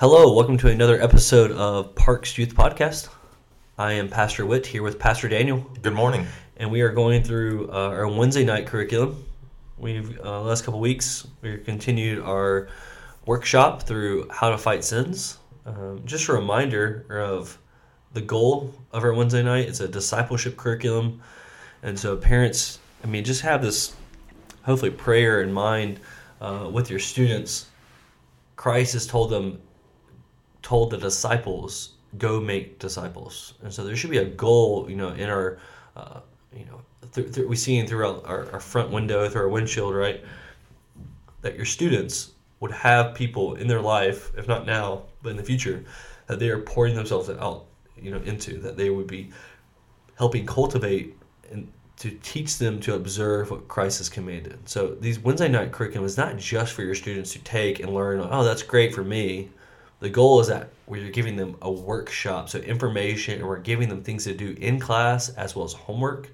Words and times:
Hello, 0.00 0.32
welcome 0.32 0.56
to 0.56 0.68
another 0.68 0.98
episode 1.02 1.52
of 1.52 1.94
Parks 1.94 2.38
Youth 2.38 2.54
Podcast. 2.54 3.10
I 3.76 3.92
am 3.92 4.08
Pastor 4.08 4.46
Witt 4.46 4.64
here 4.64 4.82
with 4.82 4.98
Pastor 4.98 5.28
Daniel, 5.28 5.58
Good 5.82 5.92
morning. 5.92 6.26
and 6.56 6.70
we 6.70 6.80
are 6.80 6.88
going 6.88 7.22
through 7.22 7.68
uh, 7.70 7.90
our 7.90 8.08
Wednesday 8.08 8.42
night 8.42 8.66
curriculum. 8.66 9.22
We've 9.76 10.18
uh, 10.24 10.40
last 10.40 10.64
couple 10.64 10.80
weeks 10.80 11.26
we 11.42 11.58
continued 11.58 12.18
our 12.22 12.70
workshop 13.26 13.82
through 13.82 14.26
how 14.30 14.48
to 14.48 14.56
fight 14.56 14.84
sins. 14.84 15.36
Um, 15.66 16.00
just 16.06 16.28
a 16.28 16.32
reminder 16.32 17.04
of 17.10 17.58
the 18.14 18.22
goal 18.22 18.72
of 18.92 19.04
our 19.04 19.12
Wednesday 19.12 19.42
night. 19.42 19.68
It's 19.68 19.80
a 19.80 19.88
discipleship 19.88 20.56
curriculum, 20.56 21.20
and 21.82 21.98
so 21.98 22.16
parents, 22.16 22.78
I 23.04 23.06
mean, 23.06 23.22
just 23.22 23.42
have 23.42 23.60
this 23.60 23.94
hopefully 24.62 24.92
prayer 24.92 25.42
in 25.42 25.52
mind 25.52 26.00
uh, 26.40 26.70
with 26.72 26.88
your 26.88 27.00
students. 27.00 27.66
Christ 28.56 28.94
has 28.94 29.06
told 29.06 29.28
them, 29.28 29.60
told 30.62 30.90
the 30.90 30.98
disciples, 30.98 31.94
go 32.18 32.40
make 32.40 32.78
disciples, 32.78 33.54
and 33.62 33.72
so 33.72 33.84
there 33.84 33.96
should 33.96 34.10
be 34.10 34.18
a 34.18 34.24
goal, 34.24 34.88
you 34.88 34.96
know, 34.96 35.10
in 35.10 35.28
our, 35.30 35.58
uh, 35.96 36.20
you 36.56 36.64
know, 36.64 36.80
th- 37.12 37.32
th- 37.32 37.46
we 37.46 37.56
see 37.56 37.84
throughout 37.86 38.24
our, 38.26 38.50
our 38.52 38.60
front 38.60 38.90
window 38.90 39.28
through 39.28 39.42
our 39.42 39.48
windshield, 39.48 39.94
right, 39.94 40.22
that 41.42 41.56
your 41.56 41.64
students 41.64 42.32
would 42.60 42.70
have 42.70 43.14
people 43.14 43.54
in 43.54 43.66
their 43.66 43.80
life, 43.80 44.30
if 44.36 44.46
not 44.46 44.66
now, 44.66 45.02
but 45.22 45.30
in 45.30 45.36
the 45.36 45.42
future, 45.42 45.84
that 46.26 46.38
they 46.38 46.48
are 46.48 46.60
pouring 46.60 46.94
themselves 46.94 47.30
out, 47.30 47.66
you 47.96 48.10
know, 48.10 48.20
into 48.24 48.58
that 48.58 48.76
they 48.76 48.90
would 48.90 49.06
be 49.06 49.30
helping 50.16 50.44
cultivate 50.44 51.16
and 51.50 51.66
to 51.96 52.10
teach 52.22 52.58
them 52.58 52.80
to 52.80 52.94
observe 52.94 53.50
what 53.50 53.68
Christ 53.68 53.98
has 53.98 54.08
commanded. 54.08 54.58
So 54.68 54.88
these 54.88 55.18
Wednesday 55.18 55.48
night 55.48 55.72
curriculum 55.72 56.06
is 56.06 56.16
not 56.16 56.38
just 56.38 56.72
for 56.72 56.82
your 56.82 56.94
students 56.94 57.32
to 57.32 57.38
take 57.40 57.80
and 57.80 57.92
learn. 57.94 58.26
Oh, 58.30 58.44
that's 58.44 58.62
great 58.62 58.94
for 58.94 59.04
me. 59.04 59.50
The 60.00 60.08
goal 60.10 60.40
is 60.40 60.48
that 60.48 60.70
we're 60.86 61.10
giving 61.10 61.36
them 61.36 61.56
a 61.62 61.70
workshop, 61.70 62.48
so 62.48 62.58
information, 62.58 63.38
and 63.38 63.46
we're 63.46 63.58
giving 63.58 63.88
them 63.88 64.02
things 64.02 64.24
to 64.24 64.34
do 64.34 64.56
in 64.58 64.80
class 64.80 65.28
as 65.30 65.54
well 65.54 65.64
as 65.64 65.74
homework. 65.74 66.30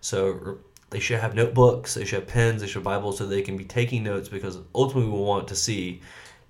So 0.00 0.58
they 0.90 0.98
should 0.98 1.20
have 1.20 1.34
notebooks, 1.34 1.94
they 1.94 2.04
should 2.04 2.20
have 2.20 2.28
pens, 2.28 2.62
they 2.62 2.66
should 2.66 2.76
have 2.76 2.84
Bibles, 2.84 3.18
so 3.18 3.26
they 3.26 3.42
can 3.42 3.56
be 3.56 3.64
taking 3.64 4.02
notes. 4.02 4.28
Because 4.28 4.58
ultimately, 4.74 5.10
we 5.10 5.18
want 5.18 5.46
to 5.48 5.56
see 5.56 6.00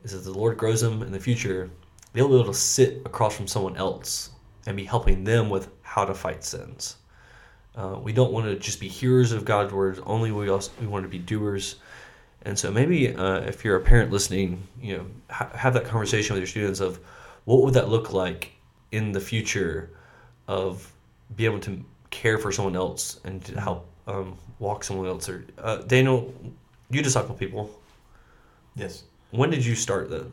is 0.05 0.13
that 0.13 0.19
the 0.19 0.37
Lord 0.37 0.57
grows 0.57 0.81
them 0.81 1.03
in 1.03 1.13
the 1.13 1.21
future. 1.21 1.69
They'll 2.13 2.29
be 2.29 2.35
able 2.35 2.53
to 2.53 2.55
sit 2.55 3.03
across 3.05 3.37
from 3.37 3.49
someone 3.49 3.77
else 3.77 4.31
and 4.67 4.77
be 4.77 4.85
helping 4.85 5.25
them 5.25 5.51
with 5.51 5.69
how 5.83 6.05
to 6.05 6.15
fight 6.15 6.45
sins. 6.45 6.97
Uh, 7.75 7.99
we 8.03 8.13
don't 8.13 8.33
want 8.33 8.47
to 8.47 8.57
just 8.57 8.81
be 8.81 8.89
hearers 8.89 9.33
of 9.33 9.45
God's 9.45 9.73
words 9.73 9.99
only. 10.05 10.31
We 10.31 10.49
also 10.49 10.71
we 10.81 10.87
want 10.87 11.05
to 11.05 11.09
be 11.09 11.19
doers. 11.19 11.77
And 12.45 12.59
so 12.59 12.71
maybe 12.71 13.15
uh, 13.15 13.41
if 13.41 13.65
you're 13.65 13.77
a 13.77 13.81
parent 13.81 14.11
listening, 14.11 14.67
you 14.81 14.97
know, 14.97 15.07
ha- 15.31 15.51
have 15.55 15.75
that 15.75 15.85
conversation 15.85 16.35
with 16.35 16.41
your 16.41 16.49
students 16.49 16.81
of 16.81 16.99
what 17.45 17.63
would 17.63 17.75
that 17.75 17.89
look 17.89 18.13
like 18.13 18.53
in 18.91 19.13
the 19.13 19.21
future 19.21 19.91
of 20.49 20.93
being 21.37 21.53
able 21.53 21.61
to 21.61 21.85
care 22.11 22.39
for 22.39 22.53
someone 22.53 22.77
else 22.77 23.21
and 23.25 23.45
to 23.45 23.61
help 23.61 23.87
um, 24.07 24.37
walk 24.59 24.85
someone 24.85 25.07
else. 25.07 25.29
Or 25.29 25.45
uh, 25.59 25.77
Daniel, 25.79 26.35
you 26.91 27.03
disciple 27.03 27.35
people. 27.35 27.71
Yes. 28.75 29.05
When 29.31 29.51
did 29.51 29.65
you 29.65 29.75
start 29.75 30.11
that? 30.11 30.27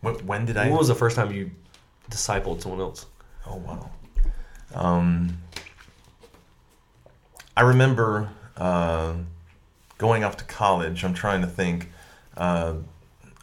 When, 0.00 0.14
when 0.26 0.44
did 0.44 0.56
I? 0.56 0.68
When 0.68 0.78
was 0.78 0.88
the 0.88 0.94
first 0.94 1.16
time 1.16 1.32
you 1.32 1.50
discipled 2.10 2.60
someone 2.60 2.80
else? 2.80 3.06
Oh 3.46 3.56
wow. 3.56 3.90
Um, 4.74 5.38
I 7.56 7.62
remember 7.62 8.28
uh, 8.56 9.14
going 9.98 10.24
off 10.24 10.36
to 10.38 10.44
college. 10.44 11.04
I'm 11.04 11.14
trying 11.14 11.40
to 11.42 11.46
think. 11.46 11.90
Uh, 12.36 12.74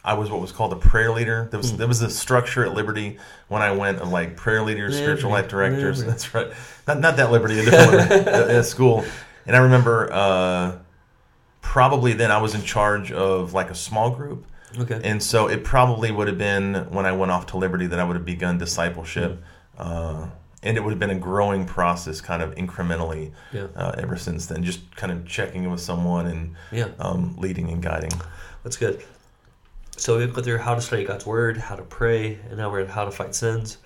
I 0.06 0.12
was 0.14 0.30
what 0.30 0.40
was 0.40 0.52
called 0.52 0.72
a 0.74 0.76
prayer 0.76 1.10
leader. 1.12 1.48
There 1.50 1.58
was 1.58 1.70
Hmm. 1.70 1.76
there 1.78 1.88
was 1.88 2.02
a 2.02 2.10
structure 2.10 2.64
at 2.64 2.74
Liberty 2.74 3.18
when 3.48 3.62
I 3.62 3.72
went 3.72 4.00
of 4.00 4.10
like 4.10 4.36
prayer 4.36 4.62
leaders, 4.62 4.94
spiritual 4.96 5.30
life 5.30 5.48
directors. 5.48 5.98
Liberty. 6.00 6.10
That's 6.10 6.34
right. 6.34 6.48
Not 6.86 7.00
not 7.00 7.16
that 7.16 7.30
Liberty, 7.30 7.58
a 7.60 7.64
different 7.64 8.10
one 8.10 8.28
at, 8.50 8.66
school. 8.66 9.04
And 9.46 9.56
I 9.56 9.60
remember 9.60 10.12
uh, 10.12 10.76
probably 11.62 12.12
then 12.12 12.30
I 12.30 12.40
was 12.40 12.54
in 12.54 12.62
charge 12.62 13.12
of 13.12 13.54
like 13.54 13.70
a 13.70 13.74
small 13.74 14.10
group. 14.10 14.44
Okay. 14.78 15.00
And 15.04 15.22
so 15.22 15.46
it 15.48 15.64
probably 15.64 16.10
would 16.10 16.28
have 16.28 16.38
been 16.38 16.74
when 16.90 17.06
I 17.06 17.12
went 17.12 17.30
off 17.32 17.46
to 17.46 17.56
Liberty 17.56 17.86
that 17.86 17.98
I 18.00 18.04
would 18.04 18.16
have 18.16 18.24
begun 18.24 18.58
discipleship. 18.58 19.42
Uh, 19.78 20.26
and 20.64 20.76
it 20.76 20.80
would 20.82 20.90
have 20.90 20.98
been 20.98 21.10
a 21.10 21.14
growing 21.18 21.64
process, 21.66 22.20
kind 22.20 22.42
of 22.42 22.54
incrementally, 22.56 23.30
Yeah. 23.52 23.66
uh, 23.76 23.94
ever 23.98 24.16
since 24.16 24.46
then. 24.46 24.64
Just 24.64 24.80
kind 24.96 25.12
of 25.12 25.26
checking 25.26 25.64
in 25.64 25.70
with 25.70 25.80
someone 25.80 26.26
and 26.26 26.54
Yeah. 26.72 26.88
um, 26.98 27.36
leading 27.38 27.70
and 27.70 27.82
guiding. 27.82 28.12
That's 28.64 28.76
good. 28.76 29.04
So 29.96 30.18
we've 30.18 30.32
gone 30.34 30.42
through 30.42 30.58
how 30.58 30.74
to 30.74 30.80
study 30.80 31.04
God's 31.04 31.26
word, 31.26 31.56
how 31.58 31.76
to 31.76 31.82
pray, 31.82 32.38
and 32.48 32.56
now 32.56 32.70
we're 32.72 32.80
at 32.80 32.88
how 32.88 33.04
to 33.04 33.10
fight 33.12 33.34
sins. 33.34 33.78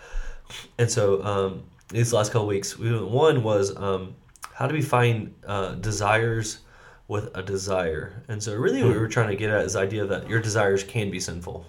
And 0.78 0.90
so 0.90 1.22
um, 1.24 1.64
these 1.90 2.12
last 2.12 2.32
couple 2.32 2.46
weeks, 2.46 2.78
we, 2.78 2.98
one 2.98 3.42
was 3.42 3.76
um, 3.76 4.14
how 4.54 4.66
do 4.66 4.74
we 4.74 4.80
find 4.82 5.34
uh, 5.46 5.72
desires 5.74 6.60
with 7.08 7.30
a 7.36 7.42
desire. 7.42 8.22
And 8.28 8.42
so 8.42 8.54
really, 8.54 8.82
what 8.82 8.92
we 8.92 8.98
were 8.98 9.08
trying 9.08 9.28
to 9.28 9.36
get 9.36 9.50
at 9.50 9.64
is 9.64 9.72
the 9.72 9.80
idea 9.80 10.06
that 10.06 10.28
your 10.28 10.40
desires 10.40 10.84
can 10.84 11.10
be 11.10 11.18
sinful. 11.20 11.66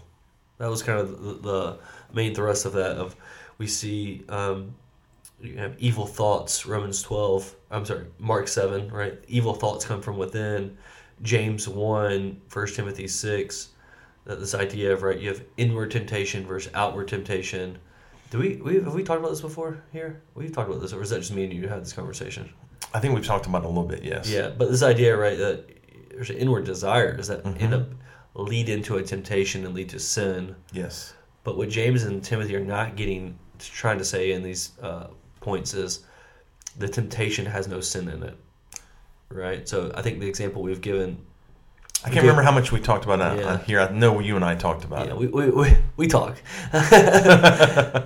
That 0.59 0.69
was 0.69 0.83
kind 0.83 0.99
of 0.99 1.21
the, 1.23 1.33
the 1.33 1.77
main 2.13 2.35
thrust 2.35 2.65
of 2.65 2.73
that. 2.73 2.97
Of 2.97 3.15
we 3.57 3.67
see 3.67 4.23
um, 4.29 4.75
you 5.41 5.57
have 5.57 5.75
evil 5.79 6.05
thoughts. 6.05 6.65
Romans 6.65 7.01
twelve. 7.01 7.55
I'm 7.71 7.85
sorry, 7.85 8.05
Mark 8.19 8.47
seven. 8.47 8.89
Right, 8.91 9.17
evil 9.27 9.53
thoughts 9.53 9.85
come 9.85 10.01
from 10.01 10.17
within. 10.17 10.77
James 11.21 11.67
one, 11.67 12.39
1 12.53 12.67
Timothy 12.67 13.07
six. 13.07 13.69
That 14.25 14.39
this 14.39 14.53
idea 14.55 14.93
of 14.93 15.01
right, 15.03 15.19
you 15.19 15.29
have 15.29 15.43
inward 15.57 15.91
temptation 15.91 16.45
versus 16.45 16.71
outward 16.75 17.07
temptation. 17.07 17.77
Do 18.31 18.37
we, 18.37 18.57
we 18.57 18.75
have 18.75 18.93
we 18.93 19.03
talked 19.03 19.19
about 19.19 19.31
this 19.31 19.41
before 19.41 19.83
here? 19.91 20.21
We've 20.35 20.51
talked 20.51 20.69
about 20.69 20.81
this, 20.81 20.93
or 20.93 21.01
is 21.01 21.09
that 21.09 21.19
just 21.19 21.33
me 21.33 21.45
and 21.45 21.53
you 21.53 21.67
had 21.67 21.81
this 21.81 21.93
conversation? 21.93 22.49
I 22.93 22.99
think 22.99 23.15
we've 23.15 23.25
talked 23.25 23.47
about 23.47 23.63
it 23.63 23.65
a 23.65 23.69
little 23.69 23.83
bit, 23.85 24.03
yes. 24.03 24.29
Yeah, 24.29 24.49
but 24.49 24.69
this 24.69 24.83
idea, 24.83 25.17
right, 25.17 25.37
that 25.37 25.65
there's 26.11 26.29
an 26.29 26.37
inward 26.37 26.63
desires 26.65 27.27
that 27.27 27.43
Mhm. 27.43 27.61
end 27.61 27.73
up 27.73 27.87
lead 28.35 28.69
into 28.69 28.97
a 28.97 29.03
temptation 29.03 29.65
and 29.65 29.73
lead 29.73 29.89
to 29.89 29.99
sin. 29.99 30.55
Yes. 30.71 31.13
But 31.43 31.57
what 31.57 31.69
James 31.69 32.03
and 32.03 32.23
Timothy 32.23 32.55
are 32.55 32.63
not 32.63 32.95
getting, 32.95 33.37
trying 33.59 33.97
to 33.97 34.05
say 34.05 34.31
in 34.31 34.43
these 34.43 34.71
uh, 34.81 35.07
points 35.41 35.73
is 35.73 36.01
the 36.77 36.87
temptation 36.87 37.45
has 37.45 37.67
no 37.67 37.81
sin 37.81 38.07
in 38.07 38.23
it, 38.23 38.37
right? 39.29 39.67
So 39.67 39.91
I 39.95 40.01
think 40.01 40.19
the 40.19 40.27
example 40.27 40.61
we've 40.61 40.81
given, 40.81 41.17
I 42.05 42.09
can't 42.09 42.21
remember 42.21 42.43
how 42.43 42.51
much 42.51 42.71
we 42.71 42.79
talked 42.79 43.03
about 43.05 43.19
it 43.37 43.41
Yeah. 43.41 43.53
on 43.53 43.59
here. 43.65 43.79
I 43.81 43.91
know 43.91 44.19
you 44.19 44.35
and 44.35 44.45
I 44.45 44.55
talked 44.55 44.83
about 44.85 45.05
yeah, 45.07 45.13
it. 45.13 45.17
we, 45.17 45.27
we, 45.27 45.49
we, 45.49 45.75
we 45.97 46.07
talk, 46.07 46.37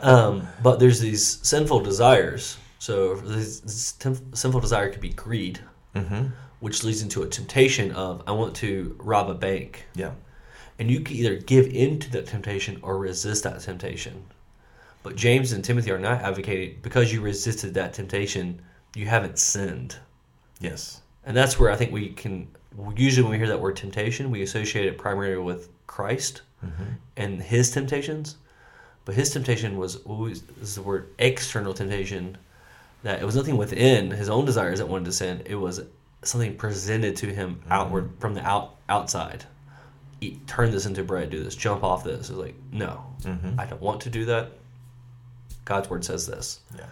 um, 0.03 0.47
but 0.61 0.79
there's 0.79 0.99
these 0.99 1.39
sinful 1.47 1.81
desires. 1.81 2.57
So 2.79 3.15
this, 3.15 3.59
this 3.61 3.91
tem- 3.93 4.33
sinful 4.35 4.59
desire 4.59 4.89
could 4.91 5.01
be 5.01 5.09
greed, 5.09 5.59
hmm 5.95 6.27
which 6.59 6.81
leads 6.85 7.01
into 7.01 7.23
a 7.23 7.27
temptation 7.27 7.91
of 7.91 8.23
I 8.25 8.31
want 8.31 8.55
to 8.55 8.95
rob 8.97 9.29
a 9.29 9.33
bank. 9.33 9.83
Yeah. 9.95 10.11
And 10.79 10.89
you 10.89 11.01
can 11.01 11.17
either 11.17 11.35
give 11.35 11.67
in 11.67 11.99
to 11.99 12.09
that 12.11 12.25
temptation 12.25 12.79
or 12.81 12.97
resist 12.97 13.43
that 13.43 13.59
temptation. 13.59 14.23
But 15.03 15.15
James 15.17 15.51
and 15.51 15.63
Timothy 15.63 15.91
are 15.91 15.99
not 15.99 16.21
advocating 16.21 16.79
because 16.81 17.13
you 17.13 17.21
resisted 17.21 17.73
that 17.73 17.93
temptation, 17.93 18.61
you 18.95 19.05
haven't 19.05 19.37
sinned. 19.37 19.97
Yes. 20.59 21.01
And 21.25 21.35
that's 21.35 21.59
where 21.59 21.69
I 21.69 21.75
think 21.75 21.91
we 21.91 22.09
can 22.09 22.47
usually 22.95 23.23
when 23.23 23.31
we 23.31 23.37
hear 23.37 23.47
that 23.47 23.59
word 23.59 23.75
temptation, 23.75 24.31
we 24.31 24.41
associate 24.41 24.85
it 24.85 24.97
primarily 24.97 25.41
with 25.41 25.69
Christ 25.87 26.41
hmm 26.61 26.83
and 27.15 27.43
his 27.43 27.69
temptations. 27.69 28.37
But 29.05 29.15
his 29.15 29.29
temptation 29.29 29.77
was 29.77 29.97
always 29.97 30.41
this 30.41 30.69
is 30.69 30.75
the 30.75 30.81
word 30.81 31.09
external 31.19 31.73
temptation 31.73 32.37
that 33.03 33.21
it 33.21 33.25
was 33.25 33.35
nothing 33.35 33.57
within 33.57 34.09
his 34.09 34.29
own 34.29 34.45
desires 34.45 34.79
that 34.79 34.87
wanted 34.87 35.05
to 35.05 35.11
sin. 35.11 35.43
It 35.45 35.55
was 35.55 35.81
something 36.23 36.55
presented 36.55 37.17
to 37.17 37.27
him 37.27 37.61
outward 37.69 38.11
from 38.19 38.33
the 38.33 38.41
out 38.41 38.75
outside. 38.87 39.43
Eat, 40.21 40.47
turn 40.47 40.71
this 40.71 40.85
into 40.85 41.03
bread. 41.03 41.29
Do 41.29 41.43
this. 41.43 41.55
Jump 41.55 41.83
off 41.83 42.03
this. 42.05 42.29
It's 42.29 42.39
like 42.39 42.55
no, 42.71 43.03
hmm 43.23 43.59
I 43.59 43.65
don't 43.65 43.81
want 43.81 44.01
to 44.01 44.09
do 44.09 44.25
that. 44.25 44.51
God's 45.65 45.89
word 45.89 46.05
says 46.05 46.27
this. 46.27 46.59
Yeah. 46.77 46.85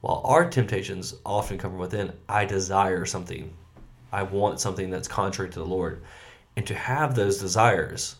While 0.00 0.22
our 0.24 0.48
temptations 0.48 1.14
often 1.26 1.58
come 1.58 1.72
from 1.72 1.80
within, 1.80 2.12
I 2.28 2.44
desire 2.44 3.04
something. 3.04 3.52
I 4.12 4.22
want 4.22 4.60
something 4.60 4.90
that's 4.90 5.08
contrary 5.08 5.50
to 5.50 5.58
the 5.58 5.64
Lord. 5.64 6.02
And 6.56 6.66
to 6.66 6.74
have 6.74 7.14
those 7.14 7.38
desires 7.38 8.16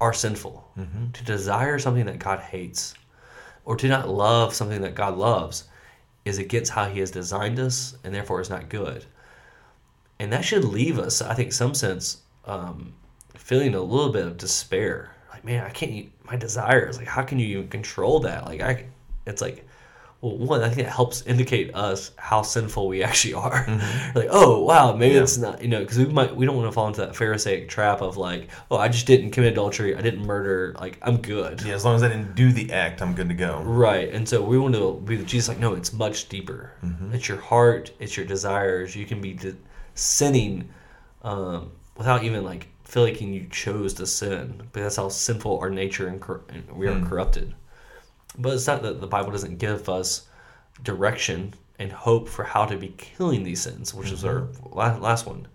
are 0.00 0.12
sinful. 0.12 0.68
hmm 0.74 1.10
To 1.12 1.24
desire 1.24 1.78
something 1.78 2.06
that 2.06 2.18
God 2.18 2.40
hates 2.40 2.94
or 3.64 3.76
to 3.76 3.88
not 3.88 4.08
love 4.08 4.54
something 4.54 4.80
that 4.82 4.94
God 4.94 5.16
loves 5.16 5.64
is 6.24 6.38
against 6.38 6.72
how 6.72 6.86
He 6.86 7.00
has 7.00 7.10
designed 7.10 7.58
us 7.58 7.96
and 8.04 8.14
therefore 8.14 8.40
is 8.40 8.50
not 8.50 8.68
good. 8.68 9.04
And 10.18 10.32
that 10.32 10.44
should 10.44 10.64
leave 10.64 10.98
us, 10.98 11.22
I 11.22 11.34
think, 11.34 11.52
some 11.52 11.74
sense, 11.74 12.22
um, 12.44 12.92
feeling 13.34 13.74
a 13.74 13.80
little 13.80 14.12
bit 14.12 14.26
of 14.26 14.36
despair. 14.36 15.14
Like, 15.30 15.44
man, 15.44 15.64
I 15.64 15.70
can't, 15.70 16.10
my 16.24 16.36
desires, 16.36 16.98
like, 16.98 17.06
how 17.06 17.22
can 17.22 17.38
you 17.38 17.46
even 17.46 17.68
control 17.68 18.20
that? 18.20 18.44
Like, 18.44 18.60
I, 18.60 18.84
it's 19.30 19.40
like, 19.40 19.66
well, 20.20 20.36
one, 20.36 20.62
I 20.62 20.68
think 20.68 20.86
it 20.86 20.90
helps 20.90 21.22
indicate 21.22 21.74
us 21.74 22.10
how 22.16 22.42
sinful 22.42 22.88
we 22.88 23.02
actually 23.02 23.34
are. 23.34 23.64
Mm-hmm. 23.64 24.18
like, 24.18 24.28
oh 24.30 24.62
wow, 24.62 24.94
maybe 24.94 25.14
Yeah. 25.14 25.22
it's 25.22 25.38
not, 25.38 25.62
you 25.62 25.68
know, 25.68 25.80
because 25.80 25.98
we 25.98 26.06
might 26.06 26.36
we 26.36 26.44
don't 26.44 26.56
want 26.56 26.68
to 26.68 26.72
fall 26.72 26.88
into 26.88 27.00
that 27.00 27.16
Pharisaic 27.16 27.68
trap 27.68 28.02
of 28.02 28.18
like, 28.18 28.48
oh, 28.70 28.76
I 28.76 28.88
just 28.88 29.06
didn't 29.06 29.30
commit 29.30 29.52
adultery, 29.52 29.96
I 29.96 30.02
didn't 30.02 30.26
murder, 30.26 30.74
like 30.78 30.98
I'm 31.00 31.18
good. 31.18 31.62
Yeah, 31.62 31.74
as 31.74 31.84
long 31.86 31.96
as 31.96 32.02
I 32.02 32.08
didn't 32.08 32.34
do 32.34 32.52
the 32.52 32.70
act, 32.72 33.00
I'm 33.00 33.14
good 33.14 33.28
to 33.30 33.34
go. 33.34 33.62
Right, 33.62 34.12
and 34.12 34.28
so 34.28 34.42
we 34.42 34.58
want 34.58 34.74
to 34.74 35.00
be 35.04 35.16
Jesus. 35.24 35.48
Like, 35.48 35.58
no, 35.58 35.72
it's 35.72 35.92
much 35.94 36.28
deeper. 36.28 36.72
Mm-hmm. 36.84 37.14
It's 37.14 37.28
your 37.28 37.40
heart, 37.40 37.92
it's 37.98 38.16
your 38.16 38.26
desires. 38.26 38.94
You 38.94 39.06
can 39.06 39.22
be 39.22 39.32
de- 39.32 39.56
sinning 39.94 40.68
um, 41.22 41.72
without 41.96 42.24
even 42.24 42.44
like 42.44 42.68
feeling 42.84 43.14
like 43.14 43.22
you 43.22 43.46
chose 43.50 43.94
to 43.94 44.06
sin, 44.06 44.62
but 44.72 44.82
that's 44.82 44.96
how 44.96 45.08
sinful 45.08 45.60
our 45.60 45.70
nature 45.70 46.08
and, 46.08 46.20
cor- 46.20 46.42
and 46.48 46.70
we 46.72 46.88
are 46.88 46.94
hmm. 46.94 47.06
corrupted. 47.06 47.54
But 48.38 48.54
it's 48.54 48.66
not 48.66 48.82
that 48.82 49.00
the 49.00 49.06
Bible 49.06 49.30
doesn't 49.32 49.58
give 49.58 49.88
us 49.88 50.26
direction 50.82 51.54
and 51.78 51.90
hope 51.90 52.28
for 52.28 52.44
how 52.44 52.66
to 52.66 52.76
be 52.76 52.94
killing 52.96 53.42
these 53.42 53.62
sins, 53.62 53.94
which 53.94 54.12
is 54.12 54.24
our 54.24 54.42
mm-hmm. 54.42 55.02
last 55.02 55.26
one. 55.26 55.48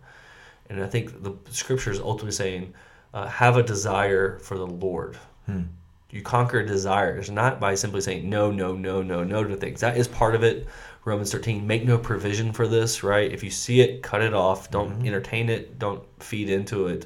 And 0.70 0.84
I 0.84 0.88
think 0.88 1.24
the 1.24 1.34
scripture 1.52 1.92
is 1.92 2.00
ultimately 2.00 2.32
saying, 2.32 2.74
uh, 3.14 3.28
have 3.28 3.58
a 3.58 3.64
desire 3.64 4.40
for 4.40 4.58
the 4.58 4.68
Lord. 4.68 5.18
Hmm. 5.46 5.64
You 6.10 6.22
conquer 6.22 6.64
desires 6.64 7.30
not 7.30 7.60
by 7.60 7.76
simply 7.76 8.02
saying 8.02 8.30
no, 8.30 8.52
no, 8.52 8.76
no, 8.76 9.02
no, 9.02 9.24
no 9.24 9.44
to 9.44 9.56
things. 9.56 9.82
That 9.82 9.98
is 9.98 10.08
part 10.08 10.36
of 10.36 10.44
it. 10.44 10.68
Romans 11.04 11.32
13, 11.32 11.68
make 11.68 11.86
no 11.86 11.98
provision 11.98 12.52
for 12.52 12.68
this, 12.68 13.04
right? 13.04 13.32
If 13.32 13.44
you 13.44 13.52
see 13.52 13.82
it, 13.82 14.02
cut 14.02 14.22
it 14.22 14.34
off. 14.34 14.72
Don't 14.72 14.92
mm-hmm. 14.92 15.08
entertain 15.08 15.50
it. 15.50 15.78
Don't 15.78 16.04
feed 16.22 16.50
into 16.50 16.88
it. 16.88 17.06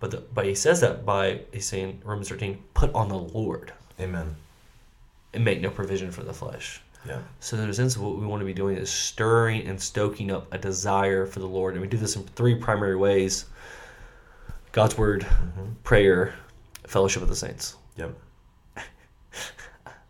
But 0.00 0.10
the, 0.10 0.24
but 0.32 0.46
he 0.46 0.54
says 0.54 0.80
that 0.80 1.04
by 1.04 1.40
he's 1.52 1.66
saying 1.66 2.00
Romans 2.04 2.30
13, 2.30 2.62
put 2.74 2.92
on 2.94 3.08
the 3.08 3.18
Lord 3.18 3.72
Amen. 4.00 4.34
And 5.34 5.44
make 5.44 5.60
no 5.60 5.70
provision 5.70 6.10
for 6.10 6.22
the 6.22 6.32
flesh. 6.32 6.80
Yeah. 7.06 7.18
So 7.40 7.56
in 7.56 7.68
a 7.68 7.74
sense, 7.74 7.96
what 7.98 8.16
we 8.18 8.26
want 8.26 8.40
to 8.40 8.46
be 8.46 8.52
doing 8.54 8.76
is 8.76 8.88
stirring 8.90 9.66
and 9.66 9.80
stoking 9.80 10.30
up 10.30 10.52
a 10.54 10.58
desire 10.58 11.26
for 11.26 11.40
the 11.40 11.48
Lord, 11.48 11.74
and 11.74 11.82
we 11.82 11.88
do 11.88 11.96
this 11.96 12.14
in 12.16 12.22
three 12.22 12.54
primary 12.54 12.94
ways: 12.96 13.46
God's 14.70 14.96
word, 14.96 15.26
prayer, 15.84 16.34
fellowship 16.86 17.20
with 17.20 17.28
the 17.30 17.36
saints. 17.36 17.76
Yep. 17.96 18.14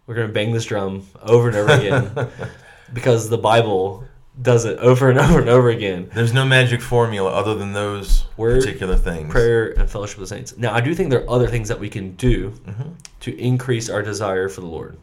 We're 0.07 0.17
going 0.17 0.27
to 0.27 0.33
bang 0.33 0.53
this 0.53 0.65
drum 0.65 1.07
over 1.23 1.49
and 1.49 1.57
over 1.57 1.73
again 1.73 2.29
because 2.93 3.29
the 3.31 3.39
Bible 3.39 4.05
does 4.41 4.65
it 4.65 4.79
over 4.79 5.09
and 5.11 5.19
over 5.19 5.39
and 5.41 5.49
over 5.49 5.71
again. 5.71 6.11
There's 6.13 6.33
no 6.33 6.45
magic 6.45 6.83
formula 6.83 7.31
other 7.31 7.55
than 7.55 7.73
those 7.73 8.25
Word, 8.37 8.61
particular 8.61 8.97
things. 8.97 9.31
Prayer 9.31 9.71
and 9.79 9.89
fellowship 9.89 10.19
with 10.19 10.29
the 10.29 10.35
saints. 10.35 10.57
Now, 10.59 10.75
I 10.75 10.81
do 10.81 10.95
think 10.95 11.11
there 11.11 11.23
are 11.23 11.31
other 11.31 11.47
things 11.49 11.69
that 11.69 11.79
we 11.79 11.89
can 11.89 12.17
do 12.17 12.51
Mm-hmm. 12.67 12.91
to 13.21 13.39
increase 13.39 13.89
our 13.89 14.03
desire 14.03 14.49
for 14.49 14.61
the 14.61 14.67
Lord. 14.67 14.97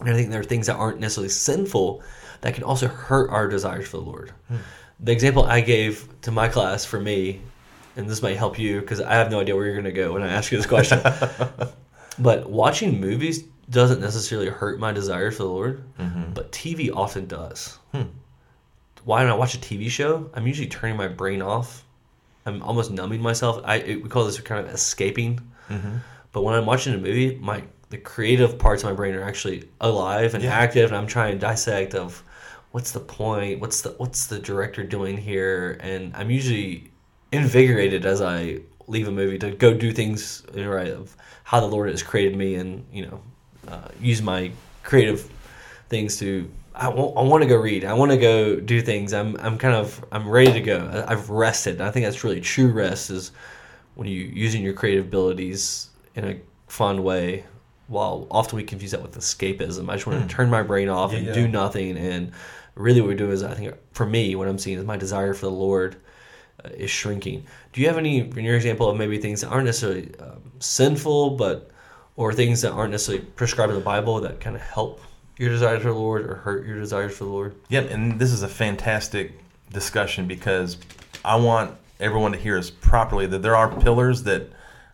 And 0.00 0.10
I 0.10 0.14
think 0.14 0.30
there 0.30 0.40
are 0.40 0.44
things 0.44 0.66
that 0.66 0.76
aren't 0.76 1.00
necessarily 1.00 1.28
sinful 1.28 2.02
that 2.40 2.54
can 2.54 2.64
also 2.64 2.88
hurt 2.88 3.30
our 3.30 3.48
desires 3.48 3.88
for 3.88 3.98
the 3.98 4.04
Lord. 4.04 4.32
Hmm. 4.48 4.56
The 5.00 5.12
example 5.12 5.44
I 5.44 5.60
gave 5.60 6.08
to 6.22 6.30
my 6.30 6.48
class 6.48 6.84
for 6.84 7.00
me, 7.00 7.40
and 7.96 8.08
this 8.08 8.22
might 8.22 8.36
help 8.36 8.58
you 8.58 8.80
because 8.80 9.00
I 9.00 9.14
have 9.14 9.30
no 9.30 9.40
idea 9.40 9.56
where 9.56 9.66
you're 9.66 9.74
going 9.74 9.84
to 9.84 9.92
go 9.92 10.12
when 10.12 10.22
I 10.22 10.28
ask 10.28 10.52
you 10.52 10.58
this 10.58 10.66
question. 10.66 11.00
but 12.18 12.50
watching 12.50 13.00
movies 13.00 13.44
doesn't 13.70 14.00
necessarily 14.00 14.48
hurt 14.48 14.78
my 14.78 14.92
desire 14.92 15.30
for 15.30 15.44
the 15.44 15.48
Lord, 15.48 15.84
mm-hmm. 15.98 16.32
but 16.32 16.52
TV 16.52 16.90
often 16.94 17.26
does. 17.26 17.78
Hmm. 17.92 18.02
Why 19.04 19.22
when 19.22 19.32
I 19.32 19.34
watch 19.34 19.54
a 19.54 19.58
TV 19.58 19.88
show, 19.88 20.30
I'm 20.34 20.46
usually 20.46 20.68
turning 20.68 20.96
my 20.96 21.08
brain 21.08 21.40
off. 21.40 21.84
I'm 22.44 22.62
almost 22.62 22.90
numbing 22.90 23.22
myself. 23.22 23.62
I 23.64 23.76
it, 23.76 24.02
we 24.02 24.08
call 24.08 24.24
this 24.24 24.38
kind 24.40 24.66
of 24.66 24.72
escaping. 24.72 25.40
Mm-hmm. 25.68 25.96
But 26.32 26.42
when 26.42 26.54
I'm 26.54 26.66
watching 26.66 26.94
a 26.94 26.98
movie, 26.98 27.36
my 27.40 27.62
the 27.90 27.98
creative 27.98 28.58
parts 28.58 28.82
of 28.82 28.90
my 28.90 28.94
brain 28.96 29.14
are 29.14 29.22
actually 29.22 29.68
alive 29.80 30.34
and 30.34 30.42
Yeah. 30.44 30.54
active, 30.54 30.90
and 30.90 30.96
I'm 30.96 31.06
trying 31.06 31.32
to 31.32 31.38
dissect 31.38 31.94
of 31.94 32.22
what's 32.70 32.92
the 32.92 33.00
point, 33.00 33.60
what's 33.60 33.82
the 33.82 33.90
what's 33.98 34.26
the 34.26 34.38
director 34.38 34.82
doing 34.84 35.16
here, 35.16 35.76
and 35.80 36.12
I'm 36.16 36.30
usually 36.30 36.90
invigorated 37.32 38.06
as 38.06 38.20
I 38.22 38.60
leave 38.86 39.08
a 39.08 39.10
movie 39.12 39.38
to 39.38 39.50
go 39.50 39.74
do 39.74 39.92
things 39.92 40.42
right 40.54 40.88
of 40.92 41.16
how 41.44 41.60
the 41.60 41.66
Lord 41.66 41.90
has 41.90 42.02
created 42.02 42.36
me, 42.36 42.54
and 42.54 42.84
you 42.92 43.06
know, 43.06 43.20
uh, 43.68 43.88
use 44.00 44.22
my 44.22 44.50
creative 44.84 45.28
things 45.88 46.16
to. 46.18 46.48
I 46.72 46.88
want 46.88 47.42
to 47.42 47.48
go 47.48 47.56
read. 47.56 47.84
I 47.84 47.92
want 47.92 48.10
to 48.12 48.16
go 48.16 48.56
do 48.58 48.80
things. 48.80 49.12
I'm 49.12 49.36
I'm 49.40 49.58
kind 49.58 49.74
of 49.74 50.02
I'm 50.12 50.28
ready 50.28 50.52
to 50.52 50.60
go. 50.60 50.78
I- 51.06 51.12
I've 51.12 51.28
rested. 51.28 51.80
I 51.80 51.90
think 51.90 52.06
that's 52.06 52.22
really 52.24 52.40
true 52.40 52.68
rest 52.70 53.10
is 53.10 53.32
when 53.96 54.06
you 54.08 54.20
using 54.32 54.62
your 54.62 54.72
creative 54.72 55.06
abilities 55.06 55.88
in 56.14 56.24
a 56.24 56.36
fun 56.68 57.02
way. 57.02 57.44
While 57.90 58.28
often 58.30 58.56
we 58.56 58.62
confuse 58.62 58.92
that 58.92 59.02
with 59.02 59.18
escapism. 59.18 59.90
I 59.90 59.96
just 59.96 60.06
want 60.06 60.22
to 60.22 60.34
turn 60.34 60.48
my 60.48 60.62
brain 60.62 60.88
off 60.88 61.10
Hmm. 61.10 61.16
Yeah, 61.16 61.18
and 61.18 61.26
yeah. 61.28 61.34
do 61.34 61.48
nothing. 61.48 61.96
And 61.98 62.32
really, 62.76 63.00
what 63.00 63.08
we 63.08 63.16
do 63.16 63.30
is 63.30 63.42
I 63.42 63.52
think 63.54 63.74
for 63.92 64.06
me, 64.06 64.34
what 64.36 64.46
I'm 64.48 64.58
seeing 64.58 64.78
is 64.78 64.84
my 64.84 64.96
desire 64.96 65.34
for 65.34 65.46
the 65.46 65.52
Lord 65.52 65.96
uh, 66.64 66.68
is 66.68 66.90
shrinking. 66.90 67.44
Do 67.72 67.80
you 67.80 67.88
have 67.88 67.98
any, 67.98 68.20
in 68.20 68.44
your 68.44 68.54
example, 68.54 68.88
of 68.88 68.96
maybe 68.96 69.18
things 69.18 69.40
that 69.40 69.48
aren't 69.48 69.66
necessarily 69.66 70.12
um, 70.20 70.40
sinful, 70.60 71.30
but 71.30 71.70
or 72.16 72.32
things 72.32 72.62
that 72.62 72.72
aren't 72.72 72.92
necessarily 72.92 73.24
prescribed 73.24 73.72
in 73.72 73.78
the 73.78 73.84
Bible 73.84 74.20
that 74.20 74.40
kind 74.40 74.54
of 74.54 74.62
help 74.62 75.00
your 75.36 75.48
desires 75.48 75.82
for 75.82 75.88
the 75.88 75.94
Lord 75.94 76.28
or 76.28 76.36
hurt 76.36 76.66
your 76.66 76.78
desires 76.78 77.16
for 77.16 77.24
the 77.24 77.30
Lord? 77.30 77.54
Yep, 77.70 77.90
and 77.90 78.20
this 78.20 78.30
is 78.30 78.42
a 78.42 78.48
fantastic 78.48 79.32
discussion 79.72 80.28
because 80.28 80.76
I 81.24 81.36
want 81.36 81.74
everyone 81.98 82.32
to 82.32 82.38
hear 82.38 82.56
us 82.58 82.70
properly 82.70 83.26
that 83.26 83.42
there 83.42 83.56
are 83.56 83.68
pillars 83.80 84.22
that 84.24 84.50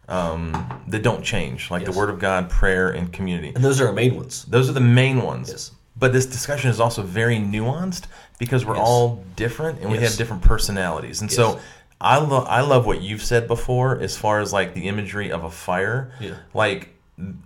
um, 0.09 0.83
that 0.89 1.03
don't 1.03 1.25
change, 1.25 1.71
like 1.71 1.83
Yes. 1.83 1.93
the 1.93 1.99
Word 1.99 2.11
of 2.11 2.19
God, 2.19 2.49
prayer, 2.51 2.91
and 2.91 3.13
community. 3.13 3.53
And 3.55 3.65
those 3.65 3.81
are 3.81 3.87
our 3.89 3.93
main 3.93 4.17
ones. 4.17 4.45
Those 4.45 4.69
are 4.71 4.73
the 4.73 4.81
main 4.81 5.23
ones. 5.23 5.49
Yes. 5.51 5.71
But 5.99 6.13
this 6.13 6.27
discussion 6.27 6.71
is 6.71 6.79
also 6.79 7.03
very 7.03 7.37
nuanced 7.39 8.05
because 8.39 8.65
we're 8.67 8.77
Yes. 8.77 8.87
all 8.87 9.25
different 9.35 9.81
and 9.81 9.91
we 9.91 9.99
have 9.99 10.15
different 10.17 10.43
personalities. 10.43 11.21
And 11.23 11.33
so 11.33 11.59
I 12.01 12.19
love 12.19 12.47
I 12.49 12.61
love 12.61 12.85
what 12.87 13.01
you've 13.01 13.23
said 13.23 13.49
before 13.49 13.99
as 13.99 14.17
far 14.17 14.41
as 14.41 14.53
like 14.53 14.75
the 14.75 14.89
imagery 14.89 15.33
of 15.33 15.45
a 15.45 15.51
fire. 15.51 16.13
Yeah. 16.21 16.35
Like 16.53 16.91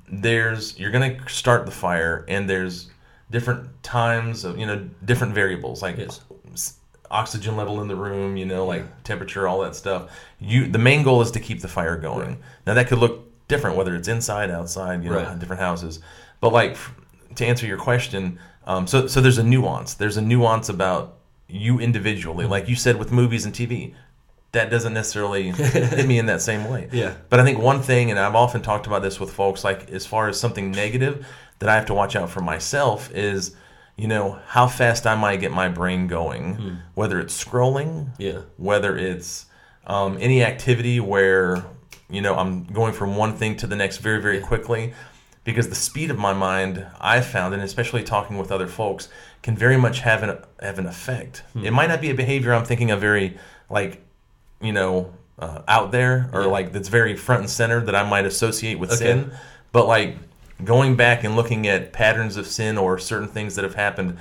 there's 0.09 0.79
you're 0.79 0.91
going 0.91 1.17
to 1.17 1.29
start 1.33 1.65
the 1.65 1.71
fire 1.73 2.25
and 2.29 2.51
there's 2.51 2.91
different 3.31 3.83
times 3.85 4.45
of, 4.45 4.59
you 4.59 4.67
know, 4.67 4.89
different 5.05 5.33
variables 5.35 5.81
like 5.83 5.97
Yes. 5.99 6.21
Oxygen 7.11 7.57
level 7.57 7.81
in 7.83 7.89
the 7.89 7.97
room, 7.97 8.37
you 8.37 8.47
know, 8.47 8.67
like 8.67 9.03
temperature, 9.03 9.49
all 9.49 9.61
that 9.63 9.75
stuff. 9.75 10.11
You 10.39 10.67
the 10.69 10.79
main 10.79 11.03
goal 11.03 11.21
is 11.23 11.31
to 11.33 11.41
keep 11.41 11.61
the 11.61 11.69
fire 11.69 11.97
going. 11.97 12.29
Right. 12.29 12.39
Now 12.67 12.75
that 12.75 12.89
could 12.89 12.99
look 12.99 13.27
different 13.49 13.77
whether 13.77 13.95
it's 13.97 14.09
inside, 14.09 14.51
outside, 14.51 15.03
you 15.03 15.11
know, 15.11 15.17
Right. 15.17 15.39
different 15.39 15.61
houses. 15.61 16.01
But 16.41 16.53
like 16.53 16.77
to 17.37 17.45
answer 17.47 17.67
your 17.67 17.79
question, 17.79 18.39
um, 18.67 18.87
so 18.87 19.07
so 19.07 19.21
there's 19.21 19.39
a 19.39 19.45
nuance. 19.45 19.95
There's 19.95 20.17
a 20.17 20.23
nuance 20.23 20.69
about 20.69 21.17
you 21.49 21.81
individually, 21.81 22.45
Mm-hmm. 22.45 22.51
like 22.53 22.69
you 22.69 22.77
said 22.77 22.97
with 22.97 23.11
movies 23.13 23.45
and 23.45 23.55
TV. 23.55 23.95
That 24.53 24.69
doesn't 24.69 24.95
necessarily 24.95 25.51
hit 25.53 26.07
me 26.09 26.19
in 26.19 26.27
that 26.27 26.43
same 26.43 26.69
way. 26.69 26.89
Yeah. 26.93 27.15
But 27.29 27.39
I 27.41 27.45
think 27.45 27.59
one 27.61 27.83
thing, 27.83 28.11
and 28.11 28.19
I've 28.19 28.35
often 28.35 28.63
talked 28.63 28.87
about 28.89 29.01
this 29.03 29.21
with 29.21 29.33
folks, 29.33 29.63
like 29.63 29.91
as 29.91 30.07
far 30.07 30.29
as 30.29 30.41
something 30.41 30.73
negative 30.73 31.25
that 31.61 31.69
I 31.69 31.75
have 31.77 31.87
to 31.87 31.95
watch 31.95 32.17
out 32.17 32.31
for 32.31 32.41
myself 32.41 33.11
is, 33.15 33.55
you 34.01 34.09
know, 34.09 34.39
how 34.47 34.67
fast 34.67 35.07
I 35.07 35.15
might 35.15 35.41
get 35.41 35.53
my 35.53 35.69
brain 35.69 36.07
going, 36.07 36.79
whether 36.95 37.21
it's 37.21 37.45
scrolling, 37.45 38.09
Yeah. 38.19 38.41
whether 38.57 38.97
it's 38.97 39.45
um, 39.87 40.17
any 40.21 40.43
activity 40.43 41.01
where 41.01 41.63
you 42.09 42.23
know 42.23 42.35
I'm 42.35 42.65
going 42.65 42.93
from 42.95 43.17
one 43.17 43.35
thing 43.37 43.57
to 43.59 43.67
the 43.67 43.77
next 43.77 43.99
very 43.99 44.21
very 44.23 44.41
quickly 44.41 44.95
because 45.45 45.69
the 45.69 45.75
speed 45.75 46.11
of 46.11 46.19
my 46.19 46.33
mind 46.33 46.87
I've 47.01 47.27
found 47.27 47.53
and 47.55 47.63
especially 47.63 48.03
talking 48.03 48.39
with 48.39 48.51
other 48.51 48.67
folks 48.67 49.09
can 49.43 49.55
very 49.57 49.77
much 49.77 50.01
have 50.01 50.23
an 50.23 50.39
have 50.61 50.79
an 50.79 50.87
effect. 50.87 51.43
It 51.63 51.73
might 51.73 51.89
not 51.89 52.01
be 52.01 52.11
a 52.11 52.15
behavior 52.15 52.53
I'm 52.55 52.65
thinking 52.65 52.91
of 52.91 53.01
very 53.01 53.37
like 53.69 54.03
you 54.63 54.73
know 54.73 55.13
uh, 55.39 55.61
out 55.69 55.91
there 55.93 56.29
or 56.33 56.43
Yeah. 56.43 56.47
like 56.49 56.73
that's 56.73 56.89
very 56.89 57.17
front 57.17 57.41
and 57.43 57.51
center 57.51 57.81
that 57.87 57.95
I 57.95 58.09
might 58.09 58.25
associate 58.27 58.79
with 58.79 58.91
Okay. 58.93 59.05
sin, 59.05 59.33
but 59.73 59.87
like 59.87 60.17
going 60.65 60.97
back 60.97 61.25
and 61.25 61.37
looking 61.37 61.67
at 61.67 61.93
patterns 61.93 62.37
of 62.37 62.47
sin 62.47 62.77
or 62.79 62.99
certain 62.99 63.29
things 63.29 63.55
that 63.57 63.65
have 63.65 63.75
happened 63.75 64.19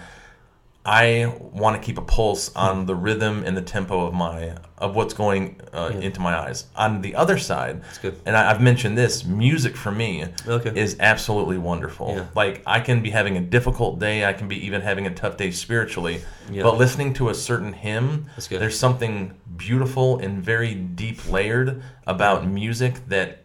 I 0.85 1.31
want 1.39 1.75
to 1.79 1.85
keep 1.85 1.97
a 1.97 2.01
pulse 2.01 2.55
on 2.55 2.85
the 2.85 2.95
rhythm 2.95 3.43
and 3.45 3.55
the 3.55 3.61
tempo 3.61 4.07
of 4.07 4.13
my 4.13 4.55
of 4.77 4.95
what's 4.95 5.13
going 5.13 5.59
uh, 5.73 5.91
Yeah. 5.93 5.99
into 5.99 6.21
my 6.21 6.35
eyes. 6.35 6.65
On 6.75 7.01
the 7.01 7.15
other 7.15 7.37
side, 7.37 7.81
and 8.25 8.35
I, 8.35 8.49
I've 8.49 8.61
mentioned 8.61 8.97
this, 8.97 9.25
music 9.25 9.75
for 9.75 9.91
me 9.91 10.25
Okay. 10.47 10.71
is 10.79 10.95
absolutely 11.01 11.57
wonderful. 11.57 12.13
Yeah. 12.15 12.25
Like 12.33 12.63
I 12.65 12.79
can 12.79 13.01
be 13.03 13.09
having 13.09 13.35
a 13.35 13.41
difficult 13.41 13.99
day, 13.99 14.23
I 14.25 14.31
can 14.33 14.47
be 14.47 14.55
even 14.65 14.81
having 14.81 15.05
a 15.05 15.13
tough 15.13 15.35
day 15.35 15.51
spiritually, 15.51 16.21
Yeah. 16.49 16.63
but 16.63 16.77
listening 16.77 17.13
to 17.15 17.27
a 17.29 17.35
certain 17.35 17.73
hymn, 17.73 18.27
there's 18.49 18.79
something 18.79 19.33
beautiful 19.57 20.17
and 20.19 20.41
very 20.41 20.73
deep 20.73 21.29
layered 21.29 21.83
about 22.07 22.47
music 22.47 23.05
that 23.09 23.43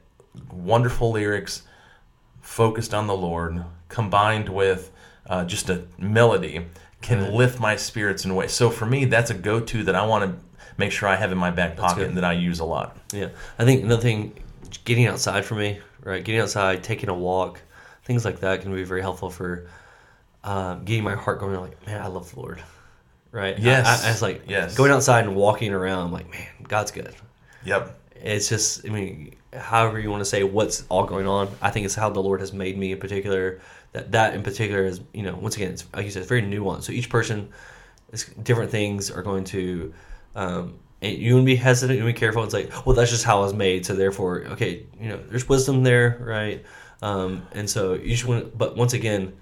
wonderful 0.52 1.10
lyrics 1.10 1.64
focused 2.44 2.92
on 2.94 3.06
the 3.06 3.16
Lord 3.16 3.64
combined 3.88 4.48
with 4.48 4.90
uh, 5.26 5.44
just 5.44 5.70
a 5.70 5.84
melody 5.98 6.66
can 7.00 7.32
lift 7.34 7.58
my 7.58 7.74
spirits 7.76 8.24
in 8.24 8.30
a 8.30 8.34
way. 8.34 8.46
So 8.48 8.70
for 8.70 8.86
me, 8.86 9.06
that's 9.06 9.30
a 9.30 9.34
go-to 9.34 9.82
that 9.84 9.94
I 9.94 10.06
want 10.06 10.24
to 10.24 10.44
make 10.76 10.92
sure 10.92 11.08
I 11.08 11.16
have 11.16 11.32
in 11.32 11.38
my 11.38 11.50
back 11.50 11.76
pocket 11.76 12.06
and 12.06 12.16
that 12.16 12.24
I 12.24 12.32
use 12.34 12.60
a 12.60 12.64
lot. 12.64 12.96
Yeah, 13.12 13.28
I 13.58 13.64
think 13.64 13.82
another 13.84 14.02
thing, 14.02 14.32
getting 14.84 15.06
outside 15.06 15.44
for 15.44 15.54
me, 15.54 15.80
right? 16.02 16.22
Getting 16.24 16.40
outside, 16.40 16.82
taking 16.82 17.08
a 17.08 17.14
walk, 17.14 17.60
things 18.04 18.24
like 18.24 18.40
that 18.40 18.60
can 18.62 18.74
be 18.74 18.84
very 18.84 19.00
helpful 19.02 19.30
for 19.30 19.66
um, 20.44 20.84
getting 20.84 21.04
my 21.04 21.14
heart 21.14 21.40
going 21.40 21.58
like, 21.60 21.86
man, 21.86 22.02
I 22.02 22.06
love 22.08 22.32
the 22.34 22.40
Lord, 22.40 22.62
right? 23.32 23.58
Yes. 23.58 23.86
I, 23.86 24.04
I, 24.06 24.08
I 24.08 24.12
was 24.12 24.22
like, 24.22 24.42
Yes. 24.46 24.74
going 24.76 24.90
outside 24.90 25.24
and 25.24 25.34
walking 25.34 25.72
around, 25.72 26.06
I'm 26.06 26.12
like, 26.12 26.30
man, 26.30 26.46
God's 26.68 26.90
good. 26.90 27.14
Yep. 27.64 27.98
It's 28.16 28.48
just, 28.48 28.86
I 28.86 28.90
mean, 28.90 29.34
however 29.52 29.98
you 29.98 30.10
want 30.10 30.20
to 30.20 30.24
say 30.24 30.44
what's 30.44 30.84
all 30.88 31.04
going 31.04 31.26
on, 31.26 31.48
I 31.60 31.70
think 31.70 31.86
it's 31.86 31.94
how 31.94 32.10
the 32.10 32.20
Lord 32.20 32.40
has 32.40 32.52
made 32.52 32.78
me 32.78 32.92
in 32.92 32.98
particular. 32.98 33.60
That 33.92 34.12
that 34.12 34.34
in 34.34 34.42
particular 34.42 34.84
is, 34.84 35.00
you 35.12 35.22
know, 35.22 35.36
once 35.36 35.56
again, 35.56 35.72
it's 35.72 35.84
like 35.94 36.04
you 36.04 36.10
said, 36.10 36.20
it's 36.20 36.28
very 36.28 36.42
nuanced. 36.42 36.84
So 36.84 36.92
each 36.92 37.08
person, 37.08 37.50
is, 38.12 38.24
different 38.42 38.70
things 38.70 39.10
are 39.10 39.22
going 39.22 39.44
to. 39.44 39.92
Um, 40.34 40.78
and 41.02 41.18
you 41.18 41.34
want 41.34 41.44
to 41.44 41.46
be 41.46 41.56
hesitant, 41.56 41.98
you 41.98 42.04
want 42.04 42.14
to 42.14 42.18
be 42.18 42.20
careful. 42.20 42.42
It's 42.44 42.54
like, 42.54 42.86
well, 42.86 42.96
that's 42.96 43.10
just 43.10 43.24
how 43.24 43.38
I 43.38 43.42
was 43.42 43.54
made, 43.54 43.84
so 43.84 43.94
therefore, 43.94 44.44
okay, 44.52 44.86
you 44.98 45.10
know, 45.10 45.18
there's 45.28 45.48
wisdom 45.48 45.82
there, 45.82 46.18
right? 46.20 46.64
Um, 47.02 47.46
and 47.52 47.68
so 47.68 47.92
you 47.92 48.10
just 48.10 48.24
want, 48.24 48.56
but 48.56 48.76
once 48.76 48.94
again, 48.94 49.36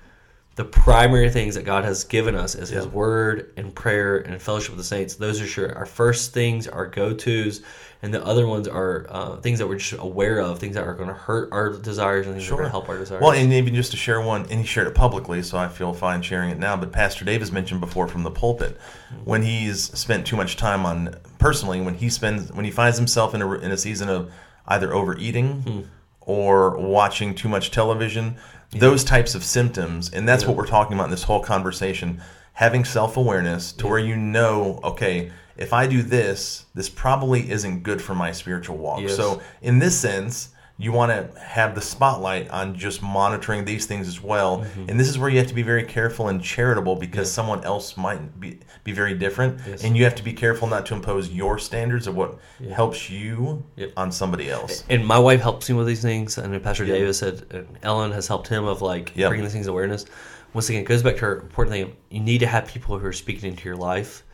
the 0.57 0.65
primary 0.65 1.31
things 1.31 1.55
that 1.55 1.65
God 1.65 1.85
has 1.85 2.05
given 2.05 2.35
us 2.35 2.55
is 2.55 2.69
His 2.69 2.87
Word 2.87 3.53
and 3.57 3.75
prayer 3.75 4.19
and 4.19 4.41
fellowship 4.43 4.71
with 4.71 4.79
the 4.79 4.85
saints. 4.85 5.15
Those 5.15 5.41
are 5.41 5.47
sure 5.47 5.75
our 5.75 5.87
first 5.87 6.35
things, 6.35 6.69
our 6.69 6.87
go 6.87 7.15
tos, 7.15 7.63
and 8.03 8.13
the 8.13 8.25
other 8.27 8.49
ones 8.49 8.67
are 8.67 9.07
uh, 9.09 9.37
things 9.37 9.61
that 9.61 9.69
we're 9.69 9.79
just 9.79 10.01
aware 10.01 10.41
of, 10.41 10.59
things 10.59 10.75
that 10.75 10.85
are 10.85 10.95
going 10.95 11.09
to 11.09 11.15
hurt 11.15 11.49
our 11.53 11.71
desires 11.71 12.27
and 12.27 12.35
things 12.35 12.49
that 12.49 12.55
are 12.55 12.57
going 12.57 12.67
to 12.67 12.71
help 12.71 12.89
our 12.89 12.99
desires. 12.99 13.23
Well, 13.23 13.31
and 13.31 13.53
even 13.53 13.75
just 13.75 13.93
to 13.93 13.97
share 13.97 14.21
one, 14.21 14.43
and 14.51 14.61
he 14.61 14.67
shared 14.67 14.89
it 14.89 14.95
publicly, 14.95 15.43
so 15.43 15.57
I 15.57 15.69
feel 15.69 15.93
fine 15.93 16.21
sharing 16.21 16.51
it 16.51 16.59
now. 16.59 16.77
But 16.77 16.91
Pastor 16.91 17.25
Dave 17.25 17.41
has 17.41 17.53
mentioned 17.53 17.81
before 17.81 18.09
from 18.09 18.25
the 18.25 18.31
pulpit 18.31 18.77
when 19.25 19.43
he's 19.43 19.85
spent 19.97 20.27
too 20.27 20.37
much 20.37 20.57
time 20.57 20.85
on 20.85 21.15
personally 21.39 21.81
when 21.81 21.95
he 21.95 22.09
spends 22.09 22.53
when 22.53 22.65
he 22.65 22.71
finds 22.71 22.99
himself 22.99 23.35
in 23.35 23.43
a 23.43 23.51
in 23.59 23.71
a 23.71 23.77
season 23.77 24.09
of 24.09 24.33
either 24.67 24.93
overeating 24.93 25.89
or 26.21 26.79
watching 26.79 27.35
too 27.35 27.49
much 27.49 27.71
television, 27.71 28.37
those 28.71 29.05
types 29.05 29.35
of 29.35 29.45
symptoms, 29.45 30.11
and 30.13 30.29
that's 30.29 30.47
what 30.47 30.57
we're 30.57 30.67
talking 30.67 30.95
about 30.95 31.05
in 31.05 31.11
this 31.11 31.25
whole 31.25 31.41
conversation. 31.41 32.21
Having 32.55 32.85
self 32.85 33.17
awareness 33.17 33.73
to 33.73 33.87
where 33.87 33.99
you 33.99 34.17
know, 34.17 34.81
okay, 34.85 35.31
if 35.57 35.73
I 35.73 35.87
do 35.87 36.03
this, 36.03 36.67
this 36.75 36.89
probably 36.89 37.51
isn't 37.51 37.83
good 37.83 38.01
for 38.01 38.15
my 38.15 38.33
spiritual 38.33 38.77
walk. 38.79 39.01
Yes. 39.03 39.17
So 39.17 39.41
in 39.61 39.79
this 39.79 39.99
sense, 39.99 40.51
you 40.79 40.91
want 40.91 41.13
to 41.13 41.39
have 41.41 41.75
the 41.77 41.81
spotlight 41.81 42.49
on 42.51 42.75
just 42.75 43.03
monitoring 43.03 43.65
these 43.65 43.87
things 43.87 44.09
as 44.09 44.21
well. 44.21 44.59
Mm-hmm. 44.59 44.89
And 44.89 44.99
this 44.99 45.09
is 45.09 45.17
where 45.19 45.29
you 45.29 45.39
have 45.39 45.47
to 45.47 45.55
be 45.55 45.63
very 45.63 45.85
careful 45.85 46.29
and 46.29 46.43
charitable 46.43 46.97
because 46.97 47.31
someone 47.31 47.63
else 47.63 47.97
might 47.97 48.41
be, 48.41 48.59
be 48.83 48.91
very 48.91 49.15
different. 49.15 49.61
Yes. 49.67 49.85
And 49.85 49.97
you 49.97 50.03
have 50.03 50.15
to 50.17 50.25
be 50.25 50.33
careful 50.33 50.67
not 50.67 50.85
to 50.87 50.95
impose 50.95 51.29
your 51.29 51.59
standards 51.59 52.07
of 52.09 52.17
what 52.17 52.39
helps 52.73 53.09
you 53.11 53.63
Yep. 53.77 53.93
on 53.97 54.11
somebody 54.11 54.51
else. 54.51 54.83
and 54.89 55.07
my 55.07 55.19
wife 55.19 55.41
helps 55.41 55.69
me 55.69 55.77
with 55.77 55.87
these 55.87 56.03
things, 56.03 56.37
and 56.39 56.61
Pastor 56.63 56.85
Davis 56.87 57.19
said, 57.19 57.45
and 57.51 57.79
Ellen 57.83 58.11
has 58.11 58.27
helped 58.27 58.49
him 58.49 58.65
of 58.65 58.83
like 58.83 59.13
Yep. 59.15 59.29
bringing 59.29 59.45
these 59.45 59.53
things 59.53 59.67
to 59.67 59.73
awareness. 59.73 60.07
Once 60.53 60.69
again, 60.69 60.83
it 60.83 60.87
goes 60.87 61.03
back 61.03 61.17
to 61.19 61.25
our 61.27 61.37
important 61.37 61.73
thing: 61.77 61.97
you 62.11 62.21
need 62.21 62.39
to 62.39 62.47
have 62.47 62.67
people 62.67 62.99
who 62.99 63.07
are 63.07 63.13
speaking 63.13 63.51
into 63.51 63.69
your 63.69 63.77
life, 63.77 64.25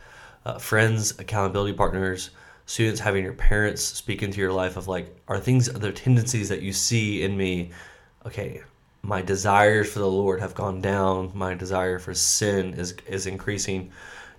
uh, 0.49 0.59
friends, 0.59 1.19
accountability 1.19 1.73
partners, 1.73 2.31
students, 2.65 2.99
having 2.99 3.23
your 3.23 3.33
parents 3.33 3.83
speak 3.83 4.23
into 4.23 4.39
your 4.39 4.51
life 4.51 4.77
of 4.77 4.87
like, 4.87 5.15
are 5.27 5.39
things, 5.39 5.69
are 5.69 5.79
there 5.79 5.91
tendencies 5.91 6.49
that 6.49 6.61
you 6.61 6.73
see 6.73 7.23
in 7.23 7.35
me? 7.37 7.71
Okay, 8.25 8.61
my 9.01 9.21
desires 9.21 9.91
for 9.91 9.99
the 9.99 10.07
Lord 10.07 10.39
have 10.39 10.55
gone 10.55 10.81
down. 10.81 11.31
My 11.33 11.53
desire 11.53 11.99
for 11.99 12.13
sin 12.13 12.73
is 12.73 12.95
is 13.07 13.27
increasing, 13.27 13.91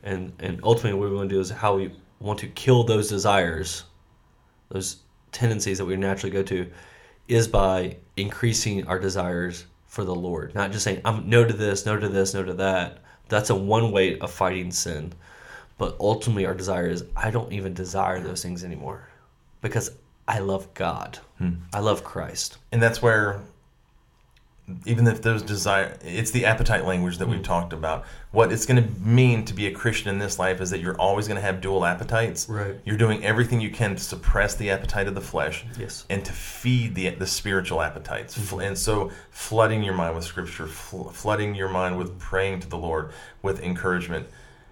and 0.03 0.33
and 0.41 0.61
ultimately, 0.63 0.99
what 0.99 1.11
we 1.11 1.17
want 1.17 1.31
to 1.31 1.35
do 1.35 1.41
is 1.41 1.51
how 1.51 1.77
we 1.77 1.93
want 2.21 2.39
to 2.41 2.49
kill 2.49 2.85
those 2.85 3.09
desires 3.09 3.85
those 4.71 4.97
tendencies 5.33 5.79
that 5.79 5.85
we 5.85 5.97
naturally 5.97 6.33
go 6.33 6.43
to 6.43 6.71
is 7.29 7.47
by 7.47 7.97
increasing 8.17 8.87
our 8.87 8.99
desires 8.99 9.67
for 9.87 10.05
the 10.05 10.15
Lord. 10.15 10.55
Not 10.55 10.73
just 10.73 10.85
saying, 10.85 11.03
I'm 11.05 11.29
no 11.29 11.45
to 11.45 11.53
this, 11.53 11.87
no 11.87 11.99
to 11.99 12.09
this, 12.09 12.35
no 12.35 12.43
to 12.45 12.55
that. 12.55 12.99
That's 13.29 13.51
a 13.51 13.55
one 13.55 13.93
way 13.93 14.19
of 14.19 14.31
fighting 14.31 14.73
sin. 14.73 15.13
But 15.81 15.97
ultimately, 15.99 16.45
our 16.45 16.53
desire 16.55 16.89
is, 16.89 17.05
I 17.17 17.31
don't 17.31 17.51
even 17.55 17.73
desire 17.73 18.21
those 18.21 18.43
things 18.43 18.65
anymore 18.65 19.09
because 19.63 19.91
I 20.29 20.39
love 20.41 20.73
God. 20.75 21.19
I 21.73 21.81
love 21.81 22.05
Christ. 22.05 22.59
And 22.71 22.83
that's 22.83 23.01
where 23.01 23.41
even 24.85 25.07
if 25.09 25.21
those 25.23 25.43
desire 25.43 25.97
it's 26.05 26.31
the 26.31 26.45
appetite 26.45 26.85
language 26.85 27.19
that 27.19 27.27
Mm. 27.27 27.31
we've 27.33 27.43
talked 27.43 27.73
about 27.73 28.05
what 28.31 28.53
it's 28.53 28.67
going 28.67 28.81
to 28.81 28.89
mean 29.01 29.45
to 29.47 29.53
be 29.53 29.67
a 29.67 29.73
christian 29.73 30.09
in 30.09 30.21
this 30.21 30.39
life 30.39 30.61
is 30.61 30.71
that 30.71 30.79
you're 30.79 30.95
always 31.01 31.27
going 31.27 31.35
to 31.35 31.43
have 31.43 31.61
dual 31.61 31.85
appetites 31.85 32.49
Right. 32.49 32.77
you're 32.85 32.97
doing 32.97 33.25
everything 33.25 33.61
you 33.61 33.71
can 33.71 33.97
to 33.97 34.01
suppress 34.01 34.55
the 34.55 34.71
appetite 34.71 35.09
of 35.09 35.17
the 35.17 35.21
flesh 35.21 35.65
Yes. 35.77 36.05
and 36.09 36.25
to 36.25 36.33
feed 36.33 36.95
the 36.95 37.11
the 37.11 37.27
spiritual 37.27 37.83
appetites 37.83 38.39
Mm-hmm. 38.39 38.61
And 38.61 38.79
so 38.79 39.11
flooding 39.33 39.83
your 39.83 39.95
mind 39.95 40.15
with 40.15 40.25
scripture 40.25 40.69
fl- 40.69 41.09
flooding 41.09 41.57
your 41.57 41.69
mind 41.69 41.99
with 41.99 42.17
praying 42.21 42.61
to 42.61 42.69
the 42.69 42.79
lord 42.79 43.11
with 43.43 43.61
encouragement 43.61 44.29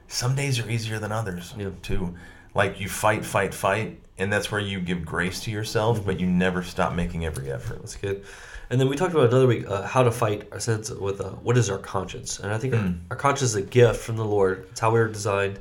some 0.08 0.34
days 0.34 0.58
are 0.58 0.68
easier 0.70 0.98
than 0.98 1.12
others 1.12 1.54
Yeah. 1.56 1.70
too 1.82 2.14
like 2.54 2.80
you 2.80 2.88
fight 2.88 3.24
fight 3.24 3.54
fight 3.54 4.00
and 4.18 4.32
that's 4.32 4.50
where 4.50 4.60
you 4.60 4.80
give 4.80 5.04
grace 5.04 5.40
to 5.44 5.50
yourself 5.50 5.98
Mm-hmm. 5.98 6.06
but 6.06 6.18
you 6.20 6.26
never 6.26 6.62
stop 6.62 6.94
making 6.94 7.24
every 7.26 7.52
effort 7.52 7.78
That's 7.80 7.94
good. 7.96 8.24
And 8.70 8.78
then 8.80 8.88
we 8.88 8.96
talked 8.96 9.12
about 9.14 9.28
another 9.30 9.46
week 9.46 9.66
uh, 9.66 9.82
how 9.86 10.02
to 10.02 10.10
fight 10.10 10.46
our 10.52 10.60
sense 10.60 10.90
with 10.90 11.20
uh, 11.22 11.30
what 11.46 11.56
is 11.56 11.70
our 11.70 11.78
conscience, 11.78 12.38
and 12.38 12.52
I 12.52 12.58
think 12.58 12.74
our, 12.74 12.92
our 13.10 13.16
conscience 13.16 13.50
is 13.50 13.54
a 13.56 13.62
gift 13.62 13.98
from 14.00 14.16
the 14.16 14.24
Lord. 14.26 14.66
It's 14.70 14.80
how 14.80 14.90
we 14.92 14.98
were 14.98 15.08
designed. 15.08 15.58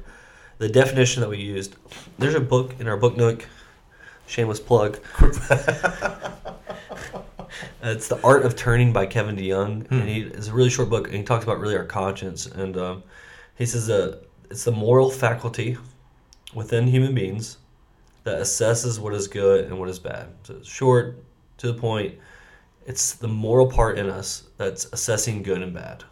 The 0.57 0.67
definition 0.67 1.21
that 1.21 1.29
we 1.29 1.37
used. 1.37 1.77
There's 2.19 2.35
a 2.35 2.41
book 2.41 2.75
in 2.81 2.87
our 2.89 2.97
book 2.97 3.15
nook. 3.15 3.47
Shameless 4.25 4.59
plug. 4.59 4.99
it's 7.81 8.07
the 8.09 8.19
Art 8.23 8.45
of 8.45 8.55
Turning 8.57 8.91
by 8.91 9.05
Kevin 9.05 9.37
DeYoung, 9.37 9.89
and 9.89 10.09
he 10.09 10.21
it's 10.23 10.47
a 10.47 10.53
really 10.53 10.69
short 10.69 10.89
book, 10.89 11.07
and 11.07 11.15
he 11.15 11.23
talks 11.23 11.43
about 11.45 11.59
really 11.59 11.77
our 11.77 11.85
conscience, 11.85 12.45
and 12.45 12.75
um, 12.77 13.03
he 13.57 13.65
says 13.65 13.87
that 13.87 14.19
it's 14.49 14.63
the 14.63 14.71
moral 14.71 15.09
faculty 15.09 15.77
within 16.53 16.87
human 16.87 17.13
beings 17.13 17.57
that 18.23 18.39
assesses 18.39 18.99
what 18.99 19.13
is 19.13 19.27
good 19.27 19.65
and 19.65 19.79
what 19.79 19.89
is 19.89 19.99
bad. 19.99 20.27
So 20.43 20.55
it's 20.55 20.69
short, 20.69 21.23
to 21.57 21.67
the 21.67 21.73
point. 21.73 22.15
It's 22.85 23.13
the 23.13 23.27
moral 23.27 23.67
part 23.67 23.97
in 23.97 24.09
us 24.09 24.43
that's 24.57 24.85
assessing 24.93 25.43
good 25.43 25.61
and 25.61 25.73
bad. 25.73 26.03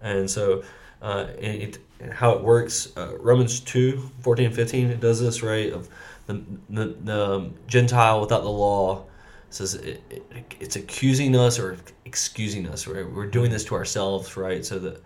And 0.00 0.30
so, 0.30 0.62
uh, 1.00 1.28
it, 1.38 1.78
it, 2.00 2.12
how 2.12 2.32
it 2.32 2.42
works, 2.42 2.92
uh, 2.96 3.16
Romans 3.18 3.60
2 3.60 4.10
14 4.20 4.46
and 4.46 4.54
15, 4.54 4.90
it 4.90 5.00
does 5.00 5.20
this, 5.20 5.42
right? 5.42 5.72
Of 5.72 5.88
the, 6.26 6.42
the, 6.68 6.96
the 7.02 7.50
Gentile 7.66 8.20
without 8.20 8.42
the 8.42 8.50
law 8.50 9.04
says 9.50 9.74
it, 9.74 10.02
it, 10.10 10.54
it's 10.60 10.76
accusing 10.76 11.36
us 11.36 11.58
or 11.58 11.76
excusing 12.04 12.68
us, 12.68 12.86
right? 12.86 13.08
We're 13.10 13.26
doing 13.26 13.50
this 13.50 13.64
to 13.66 13.74
ourselves, 13.74 14.36
right? 14.36 14.64
So 14.64 14.78
that 14.80 15.02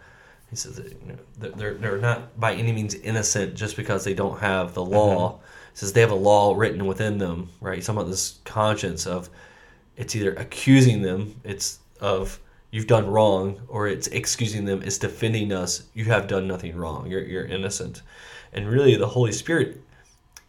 he 0.50 0.56
says 0.56 0.76
that, 0.76 0.86
you 0.86 1.12
know, 1.12 1.50
they're, 1.50 1.74
they're 1.74 1.98
not 1.98 2.38
by 2.40 2.54
any 2.54 2.72
means 2.72 2.94
innocent 2.94 3.54
just 3.54 3.76
because 3.76 4.04
they 4.04 4.14
don't 4.14 4.40
have 4.40 4.74
the 4.74 4.84
law. 4.84 5.32
Mm-hmm. 5.32 5.42
He 5.72 5.78
says 5.78 5.92
they 5.92 6.00
have 6.00 6.10
a 6.10 6.14
law 6.14 6.54
written 6.56 6.86
within 6.86 7.18
them, 7.18 7.50
right? 7.60 7.76
He's 7.76 7.86
talking 7.86 8.00
about 8.00 8.10
this 8.10 8.38
conscience 8.44 9.06
of 9.06 9.28
it's 9.96 10.16
either 10.16 10.32
accusing 10.34 11.02
them, 11.02 11.38
it's 11.44 11.80
of 12.00 12.40
you've 12.70 12.86
done 12.86 13.06
wrong, 13.06 13.60
or 13.68 13.88
it's 13.88 14.06
excusing 14.08 14.64
them, 14.64 14.82
it's 14.82 14.98
defending 14.98 15.52
us, 15.52 15.84
you 15.94 16.04
have 16.06 16.26
done 16.26 16.46
nothing 16.46 16.76
wrong, 16.76 17.10
you're, 17.10 17.24
you're 17.24 17.46
innocent. 17.46 18.02
And 18.52 18.68
really, 18.68 18.96
the 18.96 19.06
Holy 19.06 19.32
Spirit, 19.32 19.80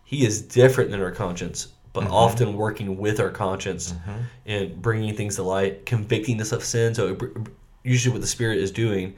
He 0.05 0.25
is 0.25 0.41
different 0.41 0.91
than 0.91 1.01
our 1.01 1.11
conscience, 1.11 1.69
but 1.93 2.05
mm-hmm. 2.05 2.13
often 2.13 2.53
working 2.53 2.97
with 2.97 3.19
our 3.19 3.31
conscience 3.31 3.91
mm-hmm. 3.93 4.21
and 4.45 4.81
bringing 4.81 5.15
things 5.15 5.35
to 5.35 5.43
light, 5.43 5.85
convicting 5.85 6.39
us 6.39 6.51
of 6.51 6.63
sin. 6.63 6.95
So, 6.95 7.09
it- 7.09 7.47
usually, 7.83 8.13
what 8.13 8.21
the 8.21 8.27
Spirit 8.27 8.59
is 8.59 8.71
doing, 8.71 9.15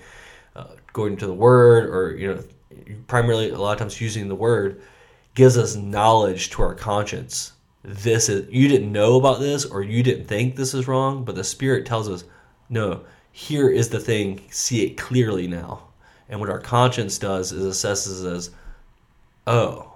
uh, 0.56 0.68
going 0.94 1.18
to 1.18 1.28
the 1.28 1.34
Word, 1.34 1.90
or, 1.90 2.16
you 2.18 2.34
know, 2.34 2.44
primarily 3.08 3.50
a 3.50 3.58
lot 3.58 3.74
of 3.74 3.80
times 3.80 4.02
using 4.02 4.28
the 4.28 4.36
Word, 4.36 4.82
gives 5.34 5.58
us 5.58 5.76
knowledge 5.76 6.50
to 6.52 6.62
our 6.62 6.76
conscience. 6.76 7.54
This 7.84 8.30
is 8.30 8.48
you 8.52 8.68
didn't 8.68 8.92
know 8.92 9.18
about 9.18 9.40
this 9.40 9.66
or 9.66 9.82
you 9.82 10.04
didn't 10.04 10.26
think 10.26 10.56
this 10.56 10.74
is 10.74 10.88
wrong, 10.88 11.24
but 11.24 11.36
the 11.36 11.44
spirit 11.44 11.86
tells 11.86 12.10
us, 12.10 12.26
no, 12.70 13.02
here 13.32 13.70
is 13.70 13.90
the 13.90 14.00
thing, 14.00 14.42
see 14.52 14.86
it 14.86 14.98
clearly 14.98 15.48
now. 15.48 15.88
And 16.30 16.40
what 16.40 16.50
our 16.50 16.60
conscience 16.60 17.18
does 17.18 17.52
is 17.52 17.66
assesses 17.66 18.30
as, 18.32 18.52
oh, 19.48 19.94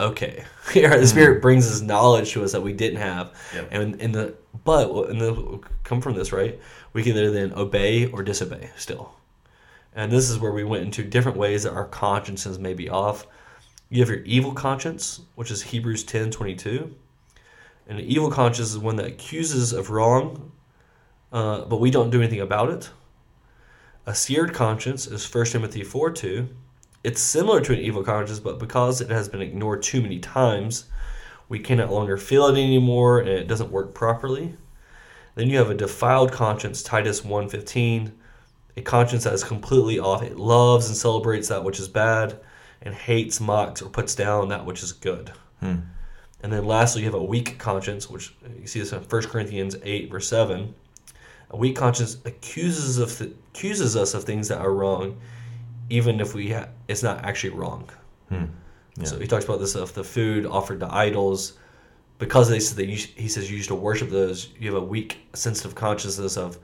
okay. 0.00 0.44
Here, 0.72 0.98
the 0.98 1.06
spirit 1.06 1.40
brings 1.40 1.68
this 1.68 1.80
knowledge 1.80 2.32
to 2.32 2.44
us 2.44 2.52
that 2.52 2.60
we 2.60 2.72
didn't 2.72 3.00
have. 3.00 3.32
Yep. 3.54 3.68
And 3.70 4.00
in 4.00 4.12
the 4.12 4.34
but 4.64 4.90
and 5.08 5.20
the 5.20 5.60
come 5.84 6.00
from 6.00 6.14
this, 6.14 6.32
right? 6.32 6.58
We 6.92 7.02
can 7.02 7.12
either 7.12 7.30
then 7.30 7.52
obey 7.54 8.06
or 8.10 8.22
disobey 8.22 8.70
still. 8.76 9.14
And 9.98 10.12
this 10.12 10.30
is 10.30 10.38
where 10.38 10.52
we 10.52 10.62
went 10.62 10.84
into 10.84 11.02
different 11.02 11.36
ways 11.36 11.64
that 11.64 11.72
our 11.72 11.84
consciences 11.84 12.56
may 12.56 12.72
be 12.72 12.88
off. 12.88 13.26
You 13.90 13.98
have 13.98 14.08
your 14.08 14.20
evil 14.20 14.52
conscience, 14.52 15.22
which 15.34 15.50
is 15.50 15.60
Hebrews 15.60 16.04
10 16.04 16.30
22. 16.30 16.94
And 17.88 17.98
an 17.98 18.04
evil 18.04 18.30
conscience 18.30 18.70
is 18.70 18.78
one 18.78 18.94
that 18.94 19.06
accuses 19.06 19.72
of 19.72 19.90
wrong, 19.90 20.52
uh, 21.32 21.64
but 21.64 21.80
we 21.80 21.90
don't 21.90 22.10
do 22.10 22.20
anything 22.20 22.40
about 22.40 22.70
it. 22.70 22.90
A 24.06 24.14
seared 24.14 24.54
conscience 24.54 25.08
is 25.08 25.34
1 25.34 25.46
Timothy 25.46 25.82
4 25.82 26.12
2. 26.12 26.48
It's 27.02 27.20
similar 27.20 27.60
to 27.62 27.72
an 27.72 27.80
evil 27.80 28.04
conscience, 28.04 28.38
but 28.38 28.60
because 28.60 29.00
it 29.00 29.10
has 29.10 29.28
been 29.28 29.42
ignored 29.42 29.82
too 29.82 30.00
many 30.00 30.20
times, 30.20 30.84
we 31.48 31.58
can 31.58 31.78
no 31.78 31.92
longer 31.92 32.16
feel 32.16 32.46
it 32.46 32.52
anymore 32.52 33.18
and 33.18 33.28
it 33.28 33.48
doesn't 33.48 33.72
work 33.72 33.94
properly. 33.94 34.54
Then 35.34 35.50
you 35.50 35.58
have 35.58 35.70
a 35.70 35.74
defiled 35.74 36.30
conscience, 36.30 36.84
Titus 36.84 37.22
1:15. 37.22 38.12
A 38.78 38.82
conscience 38.82 39.24
that 39.24 39.34
is 39.34 39.44
completely 39.44 39.98
off. 39.98 40.22
It 40.22 40.38
loves 40.38 40.88
and 40.88 40.96
celebrates 40.96 41.48
that 41.48 41.64
which 41.64 41.80
is 41.80 41.88
bad, 41.88 42.38
and 42.80 42.94
hates, 42.94 43.40
mocks, 43.40 43.82
or 43.82 43.90
puts 43.90 44.14
down 44.14 44.48
that 44.48 44.64
which 44.64 44.82
is 44.82 44.92
good. 44.92 45.32
Hmm. 45.60 45.76
And 46.42 46.52
then 46.52 46.64
lastly, 46.64 47.02
you 47.02 47.06
have 47.06 47.20
a 47.20 47.22
weak 47.22 47.58
conscience, 47.58 48.08
which 48.08 48.34
you 48.60 48.66
see 48.68 48.78
this 48.78 48.92
in 48.92 49.00
1 49.00 49.22
Corinthians 49.24 49.76
8, 49.82 50.10
verse 50.10 50.28
7. 50.28 50.74
A 51.50 51.56
weak 51.56 51.74
conscience 51.74 52.18
accuses 52.24 52.98
of 52.98 53.16
th- 53.16 53.32
accuses 53.52 53.96
us 53.96 54.14
of 54.14 54.22
things 54.22 54.46
that 54.48 54.60
are 54.60 54.72
wrong, 54.72 55.18
even 55.90 56.20
if 56.20 56.34
we 56.34 56.52
ha- 56.52 56.68
it's 56.86 57.02
not 57.02 57.24
actually 57.24 57.50
wrong. 57.50 57.90
Hmm. 58.28 58.44
Yeah. 58.96 59.04
So 59.04 59.18
he 59.18 59.26
talks 59.26 59.44
about 59.44 59.58
this 59.58 59.74
of 59.74 59.92
the 59.94 60.04
food 60.04 60.46
offered 60.46 60.80
to 60.80 60.94
idols, 60.94 61.58
because 62.18 62.48
they 62.48 62.60
said 62.60 62.76
that 62.78 62.86
you, 62.86 62.96
he 63.16 63.28
says 63.28 63.50
you 63.50 63.56
used 63.56 63.68
to 63.68 63.74
worship 63.74 64.10
those. 64.10 64.50
You 64.58 64.72
have 64.72 64.82
a 64.82 64.86
weak, 64.86 65.18
sensitive 65.34 65.74
consciousness 65.74 66.36
of 66.36 66.58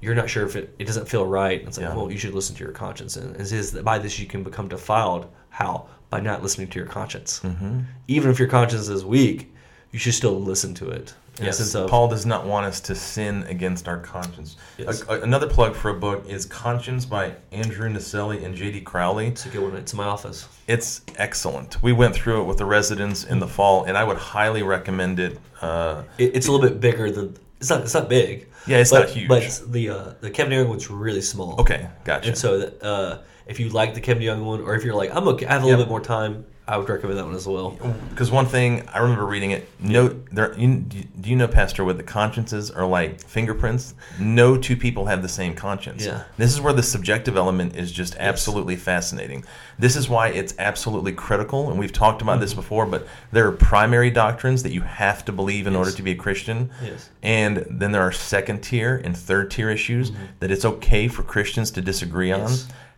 you're 0.00 0.14
not 0.14 0.28
sure 0.28 0.44
if 0.44 0.56
it, 0.56 0.74
it 0.78 0.84
doesn't 0.86 1.08
feel 1.08 1.26
right. 1.26 1.62
It's 1.62 1.78
like, 1.78 1.88
Yeah. 1.88 1.94
well, 1.96 2.10
you 2.10 2.18
should 2.18 2.34
listen 2.34 2.54
to 2.56 2.64
your 2.64 2.72
conscience, 2.72 3.16
and 3.16 3.34
it 3.36 3.46
says 3.46 3.72
that 3.72 3.84
by 3.84 3.98
this 3.98 4.18
you 4.18 4.26
can 4.26 4.42
become 4.42 4.68
defiled. 4.68 5.26
How? 5.50 5.88
By 6.10 6.20
not 6.20 6.42
listening 6.42 6.68
to 6.68 6.78
your 6.78 6.86
conscience. 6.88 7.40
Mm-hmm. 7.42 7.80
Even 8.08 8.30
if 8.30 8.38
your 8.38 8.48
conscience 8.48 8.88
is 8.88 9.04
weak, 9.04 9.52
you 9.92 9.98
should 9.98 10.14
still 10.14 10.38
listen 10.40 10.74
to 10.74 10.90
it. 10.90 11.14
Yes, 11.40 11.74
of 11.74 11.90
Paul 11.90 12.08
does 12.08 12.24
not 12.24 12.46
want 12.46 12.64
us 12.64 12.80
to 12.80 12.94
sin 12.94 13.42
against 13.44 13.88
our 13.88 13.98
conscience. 13.98 14.56
Yes. 14.78 15.02
A- 15.02 15.16
a- 15.16 15.20
another 15.20 15.46
plug 15.46 15.74
for 15.74 15.90
a 15.90 15.94
book 15.94 16.24
is 16.26 16.46
Conscience 16.46 17.04
by 17.04 17.34
Andrew 17.52 17.90
Naselli 17.90 18.42
and 18.42 18.54
J.D. 18.54 18.80
Crowley. 18.82 19.26
it's 19.26 19.44
a 19.44 19.50
good 19.50 19.62
one. 19.62 19.76
It's 19.76 19.92
in 19.92 19.98
my 19.98 20.04
office. 20.06 20.48
It's 20.66 21.02
excellent. 21.16 21.82
We 21.82 21.92
went 21.92 22.14
through 22.14 22.40
it 22.40 22.44
with 22.44 22.56
the 22.56 22.64
residents 22.64 23.24
in 23.24 23.38
the 23.38 23.46
fall, 23.46 23.84
and 23.84 23.98
I 23.98 24.04
would 24.04 24.16
highly 24.16 24.62
recommend 24.62 25.20
it. 25.20 25.38
Uh, 25.60 26.04
It, 26.16 26.34
it's 26.36 26.46
a 26.48 26.52
little 26.52 26.66
bit 26.66 26.80
bigger 26.80 27.10
than 27.10 27.36
it's 27.60 27.70
not. 27.70 27.82
It's 27.82 27.94
not 27.94 28.08
big. 28.08 28.48
Yeah, 28.66 28.78
it's 28.78 28.90
but, 28.90 29.06
not 29.06 29.08
huge. 29.10 29.28
But 29.28 29.62
the 29.68 29.90
uh, 29.90 30.14
the 30.20 30.30
Kevin 30.30 30.52
Young 30.52 30.68
one's 30.68 30.90
really 30.90 31.20
small. 31.20 31.60
okay, 31.60 31.88
gotcha. 32.04 32.28
And 32.28 32.38
so, 32.38 32.72
uh, 32.82 33.22
if 33.46 33.60
you 33.60 33.68
like 33.68 33.94
the 33.94 34.00
Kevin 34.00 34.22
Young 34.22 34.44
one, 34.44 34.60
or 34.60 34.74
if 34.74 34.84
you're 34.84 34.94
like, 34.94 35.14
I'm 35.14 35.28
okay, 35.28 35.46
I 35.46 35.52
have 35.52 35.62
a 35.62 35.66
little 35.66 35.84
bit 35.84 35.88
more 35.88 36.00
time, 36.00 36.44
I 36.68 36.78
would 36.78 36.88
recommend 36.88 37.18
that 37.18 37.26
one 37.26 37.36
as 37.36 37.46
well. 37.46 37.78
Because 38.10 38.32
one 38.32 38.46
thing 38.46 38.88
I 38.92 38.98
remember 38.98 39.24
reading 39.24 39.52
it. 39.52 39.68
No, 39.78 40.08
there. 40.08 40.52
You, 40.58 40.78
do 40.78 41.30
you 41.30 41.36
know, 41.36 41.46
Pastor, 41.46 41.84
what 41.84 41.96
the 41.96 42.02
consciences 42.02 42.72
are 42.72 42.84
like 42.84 43.20
fingerprints? 43.20 43.94
No 44.18 44.56
two 44.56 44.76
people 44.76 45.06
have 45.06 45.22
the 45.22 45.28
same 45.28 45.54
conscience. 45.54 46.04
Yeah. 46.04 46.24
This 46.36 46.52
is 46.52 46.60
where 46.60 46.72
the 46.72 46.82
subjective 46.82 47.36
element 47.36 47.76
is 47.76 47.92
just 47.92 48.16
absolutely 48.18 48.74
fascinating. 48.74 49.44
This 49.78 49.94
is 49.94 50.08
why 50.08 50.28
it's 50.28 50.54
absolutely 50.58 51.12
critical, 51.12 51.70
and 51.70 51.78
we've 51.78 51.92
talked 51.92 52.20
about 52.20 52.40
this 52.40 52.50
mm-hmm. 52.50 52.60
before. 52.62 52.86
But 52.86 53.06
there 53.30 53.46
are 53.46 53.52
primary 53.52 54.10
doctrines 54.10 54.64
that 54.64 54.72
you 54.72 54.80
have 54.80 55.24
to 55.26 55.32
believe 55.32 55.68
in 55.68 55.74
Yes. 55.74 55.78
order 55.78 55.90
to 55.92 56.02
be 56.02 56.12
a 56.12 56.16
Christian. 56.16 56.70
Yes. 56.82 57.10
And 57.22 57.64
then 57.70 57.92
there 57.92 58.02
are 58.02 58.12
second 58.12 58.62
tier 58.62 59.00
and 59.04 59.16
third 59.16 59.52
tier 59.52 59.70
issues 59.70 60.10
mm-hmm. 60.10 60.24
that 60.40 60.50
it's 60.50 60.64
okay 60.64 61.06
for 61.06 61.22
Christians 61.22 61.70
to 61.72 61.80
disagree 61.80 62.32
on. 62.32 62.50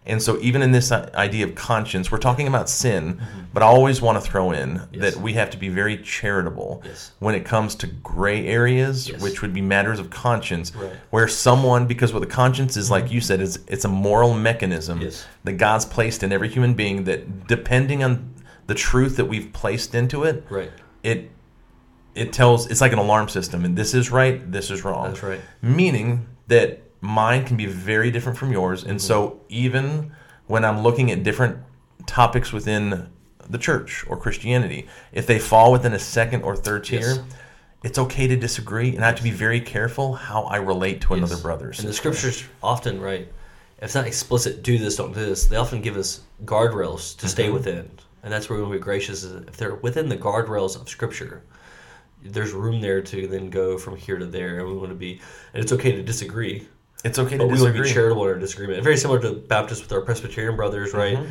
And 0.09 0.23
so, 0.23 0.39
even 0.41 0.63
in 0.63 0.73
this 0.73 0.91
uh, 0.91 1.11
idea 1.15 1.45
of 1.45 1.55
conscience, 1.55 2.11
we're 2.11 2.19
talking 2.19 2.49
about 2.49 2.69
sin, 2.69 3.15
mm-hmm. 3.17 3.41
but 3.53 3.63
I 3.63 3.67
always 3.67 4.01
want 4.01 4.23
to 4.23 4.31
throw 4.31 4.53
in 4.53 4.81
Yes. 4.91 5.15
that 5.15 5.23
we 5.23 5.35
have 5.35 5.51
to 5.51 5.59
be 5.59 5.69
very 5.69 5.99
charitable 5.99 6.83
Yes. 6.85 7.13
when 7.19 7.35
it 7.35 7.45
comes 7.45 7.75
to 7.77 7.87
gray 7.87 8.47
areas, 8.47 9.09
Yes. 9.09 9.21
which 9.21 9.43
would 9.43 9.53
be 9.53 9.61
matters 9.61 9.99
of 9.99 10.09
conscience, 10.11 10.75
Right. 10.75 10.93
where 11.11 11.29
someone, 11.29 11.87
because 11.87 12.13
what 12.13 12.21
the 12.21 12.27
conscience 12.27 12.77
is, 12.77 12.91
like 12.91 13.05
mm-hmm. 13.05 13.15
you 13.15 13.21
said, 13.21 13.41
is 13.41 13.59
it's 13.69 13.85
a 13.85 13.89
moral 13.89 14.33
mechanism 14.35 15.07
that 15.45 15.53
God's 15.59 15.85
placed 15.85 16.23
in 16.23 16.33
every 16.33 16.49
human 16.49 16.75
being 16.75 17.05
that, 17.05 17.47
depending 17.47 18.03
on 18.03 18.35
the 18.67 18.75
truth 18.75 19.17
that 19.17 19.27
we've 19.27 19.53
placed 19.53 19.95
into 19.95 20.25
it, 20.25 20.45
Right. 20.51 20.71
it 21.03 21.31
it 22.15 22.33
tells 22.33 22.67
it's 22.69 22.81
like 22.81 22.93
an 22.93 22.99
alarm 22.99 23.29
system, 23.29 23.65
and 23.65 23.77
this 23.77 23.95
is 23.95 24.11
right, 24.11 24.51
this 24.51 24.71
is 24.71 24.85
wrong 24.85 25.09
That's 25.09 25.23
right. 25.23 25.41
meaning 25.63 26.27
that 26.49 26.83
mine 27.01 27.45
can 27.45 27.57
be 27.57 27.67
very 27.67 28.11
different 28.11 28.37
from 28.39 28.51
yours 28.53 28.85
and 28.85 29.01
so 29.01 29.41
even 29.49 30.13
when 30.47 30.65
i'm 30.65 30.83
looking 30.83 31.11
at 31.11 31.23
different 31.23 31.57
topics 32.07 32.53
within 32.53 33.09
the 33.49 33.59
church 33.59 34.05
or 34.09 34.17
christianity 34.17 34.87
if 35.13 35.27
they 35.27 35.39
fall 35.39 35.71
within 35.73 35.93
a 35.93 35.99
second 35.99 36.43
or 36.43 36.57
third 36.57 36.85
tier 36.85 37.01
Yes. 37.01 37.21
it's 37.85 37.99
okay 37.99 38.27
to 38.27 38.37
disagree 38.37 38.95
and 38.97 39.05
i 39.05 39.07
have 39.09 39.17
to 39.17 39.23
be 39.23 39.31
very 39.31 39.61
careful 39.61 40.15
how 40.15 40.43
i 40.45 40.57
relate 40.57 41.01
to 41.03 41.15
another 41.15 41.35
Yes. 41.35 41.43
brother 41.43 41.67
And 41.79 41.87
the 41.89 41.93
scriptures 41.93 42.45
often, 42.63 43.01
right? 43.01 43.29
If 43.79 43.85
it's 43.85 43.95
not 43.95 44.09
explicit, 44.09 44.65
do 44.65 44.77
this, 44.77 44.97
don't 44.97 45.15
do 45.15 45.25
this. 45.25 45.45
They 45.47 45.55
often 45.55 45.81
give 45.81 45.97
us 45.97 46.23
guardrails 46.45 47.17
to 47.19 47.29
stay 47.29 47.47
Mhm. 47.49 47.53
within, 47.53 47.89
and 48.25 48.33
that's 48.33 48.51
where 48.51 48.57
we 48.57 48.63
want 48.65 48.75
to 48.75 48.79
be 48.81 48.83
gracious. 48.83 49.23
Is 49.23 49.33
if 49.47 49.57
they're 49.57 49.77
within 49.77 50.09
the 50.09 50.17
guardrails 50.17 50.75
of 50.75 50.89
Scripture, 50.89 51.45
there's 52.25 52.51
room 52.51 52.81
there 52.81 53.01
to 53.03 53.29
then 53.29 53.51
go 53.51 53.79
from 53.79 53.95
here 53.95 54.19
to 54.19 54.27
there, 54.27 54.59
and 54.59 54.67
we 54.67 54.75
want 54.75 54.89
to 54.89 54.97
be. 54.97 55.21
And 55.55 55.63
it's 55.63 55.71
okay 55.73 55.93
to 55.93 56.03
disagree, 56.03 56.67
it's 57.05 57.19
okay 57.19 57.33
to 57.37 57.39
but 57.39 57.47
we 57.49 57.61
want 57.61 57.75
to 57.77 57.83
be 57.83 57.89
charitable 57.89 58.25
in 58.25 58.29
our 58.35 58.39
disagreement. 58.39 58.83
Very 58.83 58.97
similar 58.97 59.21
to 59.21 59.33
Baptists 59.33 59.83
with 59.83 59.93
our 59.93 60.01
Presbyterian 60.01 60.57
brothers, 60.57 60.93
right? 60.95 61.17
Mhm. 61.19 61.31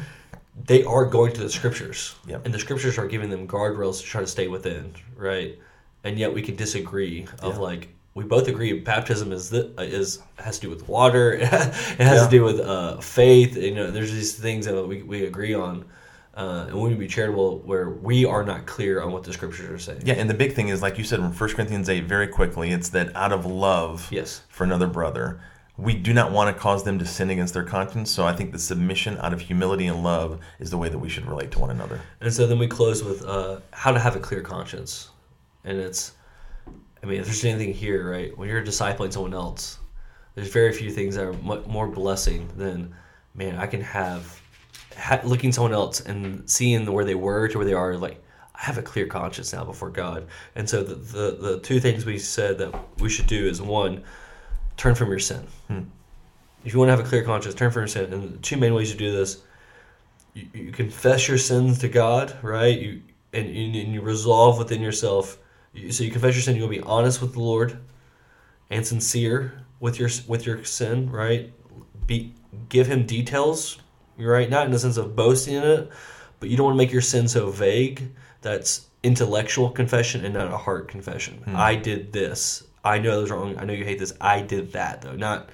They 0.66 0.84
are 0.84 1.06
going 1.06 1.34
to 1.34 1.42
the 1.42 1.50
Scriptures, 1.50 2.16
Yep. 2.28 2.46
and 2.46 2.54
the 2.54 2.60
Scriptures 2.60 2.98
are 2.98 3.08
giving 3.08 3.30
them 3.30 3.48
guardrails 3.48 4.00
to 4.02 4.04
try 4.06 4.22
to 4.22 4.28
stay 4.28 4.48
within, 4.48 4.94
right? 5.16 5.58
And 6.04 6.18
yet 6.18 6.34
we 6.34 6.42
can 6.42 6.56
disagree 6.56 7.28
of 7.42 7.56
Yeah. 7.56 7.60
like 7.62 7.90
we 8.16 8.24
both 8.24 8.48
agree 8.48 8.74
baptism 8.74 9.32
is 9.32 9.52
that 9.52 9.80
is 9.80 10.20
has 10.40 10.58
to 10.58 10.68
do 10.68 10.70
with 10.72 10.88
water. 10.88 11.34
it 11.40 11.46
has 11.48 12.00
Yeah. 12.00 12.24
to 12.26 12.30
do 12.32 12.44
with 12.44 12.60
uh, 12.60 12.98
faith. 12.98 13.56
You 13.56 13.76
know, 13.76 13.92
there's 13.92 14.12
these 14.12 14.34
things 14.34 14.66
that 14.66 14.88
we, 14.88 15.04
we 15.04 15.26
agree 15.26 15.54
on, 15.54 15.86
uh, 16.36 16.66
and 16.70 16.76
we 16.82 16.90
need 16.90 16.96
to 16.96 17.00
be 17.00 17.08
charitable 17.08 17.60
where 17.60 17.90
we 17.92 18.26
are 18.26 18.44
not 18.44 18.66
clear 18.66 19.02
on 19.04 19.12
what 19.12 19.24
the 19.24 19.34
scriptures 19.34 19.70
are 19.70 19.78
saying. 19.78 20.02
yeah 20.06 20.14
and 20.16 20.28
the 20.30 20.34
big 20.34 20.54
thing 20.54 20.70
is 20.70 20.82
like 20.82 20.98
you 20.98 21.04
said 21.04 21.20
in 21.20 21.26
1 21.32 21.50
corinthians 21.56 21.90
8 21.90 22.06
very 22.06 22.28
quickly 22.28 22.72
it's 22.72 22.90
that 22.90 23.16
out 23.16 23.32
of 23.32 23.46
love 23.46 24.08
Yes. 24.12 24.42
for 24.50 24.64
another 24.64 24.88
brother. 24.88 25.40
We 25.78 25.94
do 25.94 26.12
not 26.12 26.32
want 26.32 26.56
to 26.56 26.60
cause 26.60 26.84
them 26.84 26.98
to 26.98 27.06
sin 27.06 27.30
against 27.30 27.54
their 27.54 27.64
conscience. 27.64 28.10
So 28.10 28.26
I 28.26 28.34
think 28.36 28.52
the 28.52 28.60
submission 28.60 29.18
out 29.20 29.32
of 29.32 29.42
humility 29.42 29.86
and 29.86 30.04
love 30.04 30.40
is 30.60 30.72
the 30.72 30.78
way 30.78 30.90
that 30.90 30.98
we 30.98 31.08
should 31.08 31.28
relate 31.28 31.52
to 31.52 31.60
one 31.60 31.70
another. 31.70 32.02
And 32.20 32.34
so 32.34 32.48
then 32.48 32.58
we 32.58 32.68
close 32.68 33.04
with 33.04 33.24
uh, 33.24 33.60
how 33.72 33.92
to 33.92 34.00
have 34.00 34.16
a 34.16 34.20
clear 34.20 34.42
conscience, 34.42 35.10
and 35.64 35.78
it's, 35.78 36.14
I 37.04 37.06
mean, 37.06 37.20
if 37.20 37.26
there's 37.26 37.46
anything 37.46 37.74
here, 37.74 38.10
right? 38.10 38.36
When 38.36 38.50
you're 38.50 38.64
discipling 38.64 39.14
someone 39.14 39.36
else, 39.36 39.78
there's 40.34 40.50
very 40.50 40.74
few 40.74 40.92
things 40.92 41.16
that 41.16 41.26
are 41.26 41.34
more 41.34 41.88
blessing 41.88 42.50
than, 42.56 42.96
man, 43.36 43.58
I 43.58 43.68
can 43.68 43.82
have, 43.82 44.42
ha- 44.98 45.22
looking 45.24 45.52
someone 45.52 45.74
else 45.74 46.00
and 46.02 46.50
seeing 46.50 46.92
where 46.92 47.06
they 47.06 47.16
were 47.16 47.48
to 47.50 47.58
where 47.58 47.66
they 47.66 47.74
are, 47.74 47.98
like 47.98 48.24
I 48.56 48.64
have 48.64 48.80
a 48.80 48.82
clear 48.82 49.06
conscience 49.06 49.54
now 49.54 49.64
before 49.64 49.92
God. 49.92 50.28
And 50.56 50.68
so 50.68 50.82
the 50.82 50.96
the, 50.96 51.38
the 51.40 51.60
two 51.60 51.80
things 51.80 52.06
we 52.06 52.18
said 52.18 52.58
that 52.58 52.74
we 53.00 53.10
should 53.10 53.28
do 53.28 53.48
is 53.48 53.62
one, 53.62 54.04
turn 54.78 54.96
from 54.96 55.10
your 55.10 55.20
sin. 55.20 55.46
Hmm. 55.68 55.82
If 56.64 56.74
you 56.74 56.80
want 56.80 56.90
to 56.90 56.96
have 56.96 57.06
a 57.06 57.08
clear 57.08 57.24
conscience, 57.24 57.56
turn 57.56 57.72
from 57.72 57.82
your 57.82 57.88
sin. 57.88 58.14
And 58.14 58.34
the 58.34 58.38
two 58.38 58.58
main 58.58 58.74
ways 58.74 58.92
to 58.92 58.98
do 58.98 59.12
this 59.12 59.42
you, 60.34 60.48
you 60.54 60.72
confess 60.72 61.28
your 61.28 61.38
sins 61.38 61.80
to 61.80 61.90
God, 61.90 62.36
right? 62.42 62.78
You 62.78 63.02
and, 63.34 63.48
you 63.48 63.82
and 63.82 63.94
you 63.94 64.02
resolve 64.02 64.58
within 64.58 64.82
yourself. 64.82 65.38
You, 65.74 65.92
so 65.92 66.04
you 66.04 66.12
confess 66.12 66.36
your 66.36 66.42
sin. 66.42 66.56
You'll 66.56 66.68
be 66.68 66.82
honest 66.82 67.22
with 67.22 67.34
the 67.34 67.40
Lord, 67.40 67.78
and 68.70 68.86
sincere 68.86 69.64
with 69.80 70.00
your 70.00 70.10
with 70.28 70.46
your 70.46 70.64
sin, 70.64 71.10
right? 71.12 71.52
Be 72.06 72.34
give 72.70 72.88
Him 72.88 73.06
details, 73.06 73.80
right? 74.18 74.50
Not 74.50 74.66
in 74.66 74.72
the 74.72 74.80
sense 74.80 74.98
of 74.98 75.16
boasting 75.16 75.56
in 75.56 75.64
it, 75.64 75.90
but 76.40 76.50
you 76.50 76.58
don't 76.58 76.66
want 76.68 76.76
to 76.76 76.84
make 76.84 76.92
your 76.92 77.02
sin 77.02 77.28
so 77.28 77.50
vague 77.50 78.10
that's 78.42 78.88
intellectual 79.04 79.70
confession 79.70 80.26
and 80.26 80.34
not 80.34 80.52
a 80.52 80.58
heart 80.58 80.88
confession. 80.88 81.44
I 81.56 81.76
did 81.76 82.14
this. 82.14 82.67
I 82.88 83.00
know 83.00 83.16
that 83.16 83.22
was 83.22 83.32
wrong. 83.32 83.58
I 83.58 83.66
know 83.66 83.74
you 83.74 83.86
hate 83.86 84.00
this. 84.00 84.14
I 84.20 84.42
did 84.42 84.74
that 84.74 85.02
though. 85.02 85.16
Not 85.16 85.50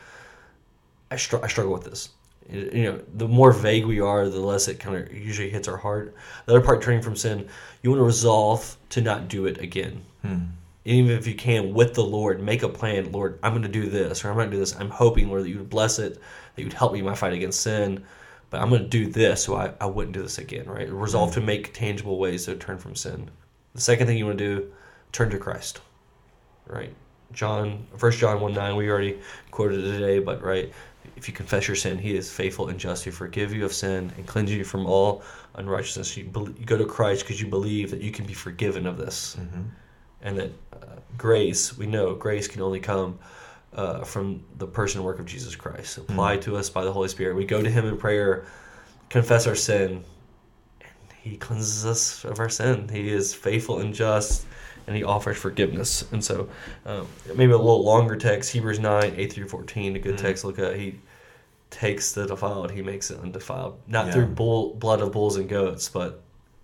I, 1.13 1.15
str- 1.15 1.43
I 1.43 1.47
struggle 1.47 1.73
with 1.73 1.83
this. 1.83 2.09
You 2.49 2.83
know, 2.83 3.01
the 3.13 3.27
more 3.27 3.53
vague 3.53 3.85
we 3.85 4.01
are, 4.01 4.27
the 4.27 4.39
less 4.39 4.67
it 4.67 4.79
kind 4.79 4.97
of 4.97 5.13
usually 5.13 5.49
hits 5.49 5.67
our 5.67 5.77
heart. 5.77 6.13
The 6.45 6.53
other 6.53 6.65
part, 6.65 6.81
turning 6.81 7.01
from 7.01 7.15
sin, 7.15 7.47
you 7.81 7.89
want 7.89 7.99
to 7.99 8.05
resolve 8.05 8.75
to 8.89 9.01
not 9.01 9.29
do 9.29 9.45
it 9.45 9.59
again. 9.59 10.01
Hmm. 10.23 10.37
Even 10.85 11.11
if 11.11 11.25
you 11.25 11.35
can, 11.35 11.73
with 11.73 11.93
the 11.93 12.03
Lord, 12.03 12.41
make 12.41 12.63
a 12.63 12.67
plan. 12.67 13.11
Lord, 13.11 13.39
I'm 13.41 13.53
going 13.53 13.61
to 13.61 13.69
do 13.69 13.89
this, 13.89 14.25
or 14.25 14.29
I'm 14.29 14.35
going 14.35 14.49
to 14.49 14.55
do 14.55 14.59
this. 14.59 14.75
I'm 14.75 14.89
hoping, 14.89 15.29
Lord, 15.29 15.43
that 15.43 15.49
you 15.49 15.59
would 15.59 15.69
bless 15.69 15.99
it, 15.99 16.15
that 16.15 16.61
you 16.61 16.65
would 16.65 16.73
help 16.73 16.91
me 16.91 16.99
in 16.99 17.05
my 17.05 17.15
fight 17.15 17.31
against 17.31 17.61
sin. 17.61 18.03
But 18.49 18.61
I'm 18.61 18.69
going 18.69 18.83
to 18.83 18.89
do 18.89 19.07
this, 19.07 19.43
so 19.43 19.55
I, 19.55 19.71
I 19.79 19.85
wouldn't 19.85 20.13
do 20.13 20.23
this 20.23 20.39
again. 20.39 20.65
Right? 20.65 20.91
Resolve 20.91 21.33
to 21.35 21.41
make 21.41 21.73
tangible 21.73 22.17
ways 22.19 22.45
to 22.45 22.55
turn 22.55 22.79
from 22.79 22.95
sin. 22.95 23.29
The 23.73 23.81
second 23.81 24.07
thing 24.07 24.17
you 24.17 24.25
want 24.25 24.39
to 24.39 24.55
do, 24.55 24.73
turn 25.11 25.29
to 25.29 25.37
Christ. 25.37 25.79
Right? 26.67 26.93
John, 27.33 27.85
First 27.97 28.19
John 28.19 28.39
one 28.39 28.53
nine. 28.53 28.75
We 28.75 28.89
already 28.89 29.19
quoted 29.51 29.79
it 29.83 29.91
today, 29.91 30.19
but 30.19 30.41
right, 30.41 30.71
if 31.15 31.27
you 31.27 31.33
confess 31.33 31.67
your 31.67 31.75
sin, 31.75 31.97
He 31.97 32.15
is 32.15 32.31
faithful 32.31 32.69
and 32.69 32.79
just 32.79 33.03
to 33.03 33.11
forgive 33.11 33.53
you 33.53 33.65
of 33.65 33.73
sin 33.73 34.11
and 34.17 34.25
cleanse 34.25 34.51
you 34.51 34.63
from 34.63 34.85
all 34.85 35.23
unrighteousness. 35.55 36.15
You, 36.17 36.23
you 36.57 36.65
go 36.65 36.77
to 36.77 36.85
Christ 36.85 37.23
because 37.23 37.41
you 37.41 37.47
believe 37.47 37.91
that 37.91 38.01
you 38.01 38.11
can 38.11 38.25
be 38.25 38.33
forgiven 38.33 38.85
of 38.87 38.97
this, 38.97 39.37
Mhm. 39.39 39.65
and 40.21 40.37
that 40.37 40.51
uh, 40.73 40.85
grace. 41.17 41.77
We 41.77 41.85
know 41.87 42.15
grace 42.15 42.47
can 42.47 42.61
only 42.61 42.79
come 42.79 43.19
uh, 43.75 44.03
from 44.03 44.43
the 44.59 44.67
person 44.67 44.99
and 44.99 45.05
work 45.05 45.17
of 45.19 45.25
Jesus 45.25 45.55
Christ, 45.55 45.97
applied 45.97 46.43
to 46.43 46.55
us 46.55 46.69
by 46.69 46.83
the 46.83 46.91
Holy 46.93 47.07
Spirit. 47.09 47.35
We 47.35 47.45
go 47.45 47.59
to 47.61 47.69
Him 47.69 47.85
in 47.87 47.97
prayer, 47.97 48.45
confess 49.09 49.47
our 49.47 49.55
sin, 49.55 50.03
and 50.81 51.11
He 51.21 51.37
cleanses 51.37 51.83
us 51.85 52.23
of 52.23 52.39
our 52.39 52.49
sin. 52.49 52.87
He 52.87 53.09
is 53.09 53.33
faithful 53.33 53.79
and 53.79 53.91
just 53.93 54.45
and 54.87 54.95
he 54.95 55.03
offers 55.03 55.37
forgiveness. 55.37 56.05
And 56.11 56.23
so, 56.23 56.49
um, 56.85 57.07
maybe 57.35 57.51
a 57.53 57.57
little 57.57 57.83
longer 57.83 58.15
text, 58.15 58.51
Hebrews 58.51 58.79
9, 58.79 59.13
8 59.15 59.31
through 59.33 59.47
14, 59.47 59.95
a 59.95 59.99
good 59.99 60.15
Mhm. 60.15 60.21
text 60.21 60.41
to 60.41 60.47
look 60.47 60.59
at. 60.59 60.75
He 60.75 60.99
takes 61.69 62.11
the 62.13 62.25
defiled, 62.27 62.71
he 62.71 62.81
makes 62.81 63.09
it 63.09 63.19
undefiled. 63.19 63.77
Not 63.87 64.07
Yeah. 64.07 64.11
through 64.13 64.25
bull, 64.27 64.73
blood 64.75 65.01
of 65.01 65.11
bulls 65.11 65.37
and 65.37 65.49
goats, 65.49 65.89
but 65.89 66.21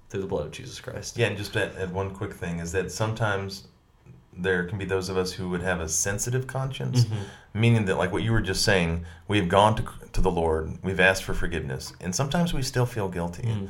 through 0.09 0.21
the 0.21 0.27
blood 0.27 0.45
of 0.47 0.51
Jesus 0.51 0.79
Christ. 0.79 1.17
Yeah, 1.17 1.27
and 1.27 1.37
just 1.37 1.55
add, 1.55 1.71
add 1.79 1.93
one 1.93 2.11
quick 2.11 2.33
thing 2.33 2.59
is 2.59 2.71
that 2.73 2.91
sometimes 2.91 3.67
there 4.37 4.63
can 4.65 4.77
be 4.77 4.85
those 4.85 5.09
of 5.09 5.17
us 5.17 5.33
who 5.33 5.49
would 5.49 5.61
have 5.61 5.79
a 5.81 5.89
sensitive 5.89 6.47
conscience, 6.47 7.05
meaning 7.53 7.85
that, 7.85 7.97
like 7.97 8.11
what 8.11 8.23
you 8.23 8.31
were 8.31 8.41
just 8.41 8.63
saying, 8.63 9.05
we've 9.27 9.49
gone 9.49 9.75
to, 9.75 9.83
to 10.13 10.21
the 10.21 10.31
Lord, 10.31 10.77
we've 10.83 10.99
asked 10.99 11.23
for 11.23 11.33
forgiveness, 11.33 11.93
and 11.99 12.15
sometimes 12.15 12.53
we 12.53 12.61
still 12.61 12.85
feel 12.85 13.09
guilty. 13.09 13.43
Mm. 13.43 13.69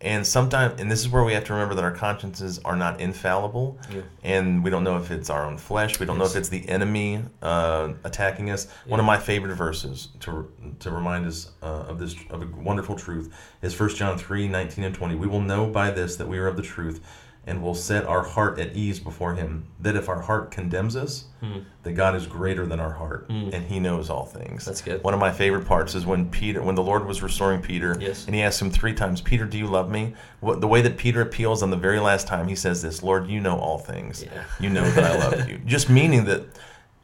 And 0.00 0.26
sometimes, 0.26 0.80
and 0.80 0.90
this 0.90 1.00
is 1.00 1.08
where 1.08 1.24
we 1.24 1.32
have 1.32 1.44
to 1.44 1.52
remember 1.54 1.74
that 1.76 1.84
our 1.84 1.90
consciences 1.92 2.58
are 2.64 2.76
not 2.76 3.00
infallible, 3.00 3.78
Yeah. 3.90 4.02
and 4.22 4.62
we 4.62 4.68
don't 4.68 4.84
know 4.84 4.98
if 4.98 5.10
it's 5.10 5.30
our 5.30 5.46
own 5.46 5.56
flesh. 5.56 5.98
We 5.98 6.04
don't 6.04 6.18
know 6.18 6.26
if 6.26 6.36
it's 6.36 6.50
the 6.50 6.68
enemy 6.68 7.22
uh, 7.40 7.94
attacking 8.04 8.50
us. 8.50 8.66
One 8.86 9.00
of 9.00 9.06
my 9.06 9.18
favorite 9.18 9.54
verses 9.54 10.08
to 10.20 10.50
to 10.80 10.90
remind 10.90 11.26
us 11.26 11.52
uh, 11.62 11.86
of 11.88 11.98
this 11.98 12.16
of 12.28 12.42
a 12.42 12.46
wonderful 12.46 12.96
truth 12.96 13.32
is 13.62 13.78
1 13.78 13.90
John 13.90 14.18
3, 14.18 14.48
19 14.48 14.84
and 14.84 14.94
twenty. 14.94 15.14
We 15.14 15.26
will 15.26 15.40
know 15.40 15.66
by 15.66 15.90
this 15.90 16.16
that 16.16 16.28
we 16.28 16.38
are 16.38 16.48
of 16.48 16.56
the 16.56 16.62
truth, 16.62 17.00
and 17.46 17.62
will 17.62 17.74
set 17.74 18.04
our 18.06 18.22
heart 18.22 18.58
at 18.58 18.74
ease 18.74 18.98
before 18.98 19.34
Him. 19.34 19.66
That 19.80 19.96
if 19.96 20.08
our 20.08 20.20
heart 20.20 20.50
condemns 20.50 20.96
us, 20.96 21.26
hmm. 21.40 21.60
that 21.82 21.92
God 21.92 22.14
is 22.14 22.26
greater 22.26 22.66
than 22.66 22.80
our 22.80 22.92
heart, 22.92 23.26
hmm. 23.28 23.50
and 23.52 23.64
He 23.64 23.80
knows 23.80 24.10
all 24.10 24.24
things. 24.24 24.64
That's 24.64 24.80
good. 24.80 25.02
One 25.02 25.14
of 25.14 25.20
my 25.20 25.32
favorite 25.32 25.66
parts 25.66 25.94
is 25.94 26.06
when 26.06 26.30
Peter, 26.30 26.62
when 26.62 26.74
the 26.74 26.82
Lord 26.82 27.06
was 27.06 27.22
restoring 27.22 27.60
Peter, 27.60 27.96
Yes. 28.00 28.26
and 28.26 28.34
He 28.34 28.42
asked 28.42 28.60
him 28.60 28.70
three 28.70 28.94
times, 28.94 29.20
"Peter, 29.20 29.44
do 29.44 29.58
you 29.58 29.66
love 29.66 29.90
me?" 29.90 30.14
What 30.40 30.60
the 30.60 30.68
way 30.68 30.80
that 30.82 30.96
Peter 30.96 31.20
appeals 31.20 31.62
on 31.62 31.70
the 31.70 31.76
very 31.76 32.00
last 32.00 32.26
time, 32.26 32.48
he 32.48 32.56
says 32.56 32.82
this, 32.82 33.02
"Lord, 33.02 33.28
you 33.28 33.40
know 33.40 33.58
all 33.58 33.78
things. 33.78 34.22
Yeah. 34.24 34.44
You 34.60 34.70
know 34.70 34.88
that 34.90 35.04
I 35.04 35.18
love 35.18 35.48
you." 35.48 35.58
Just 35.66 35.90
meaning 35.90 36.24
that, 36.24 36.44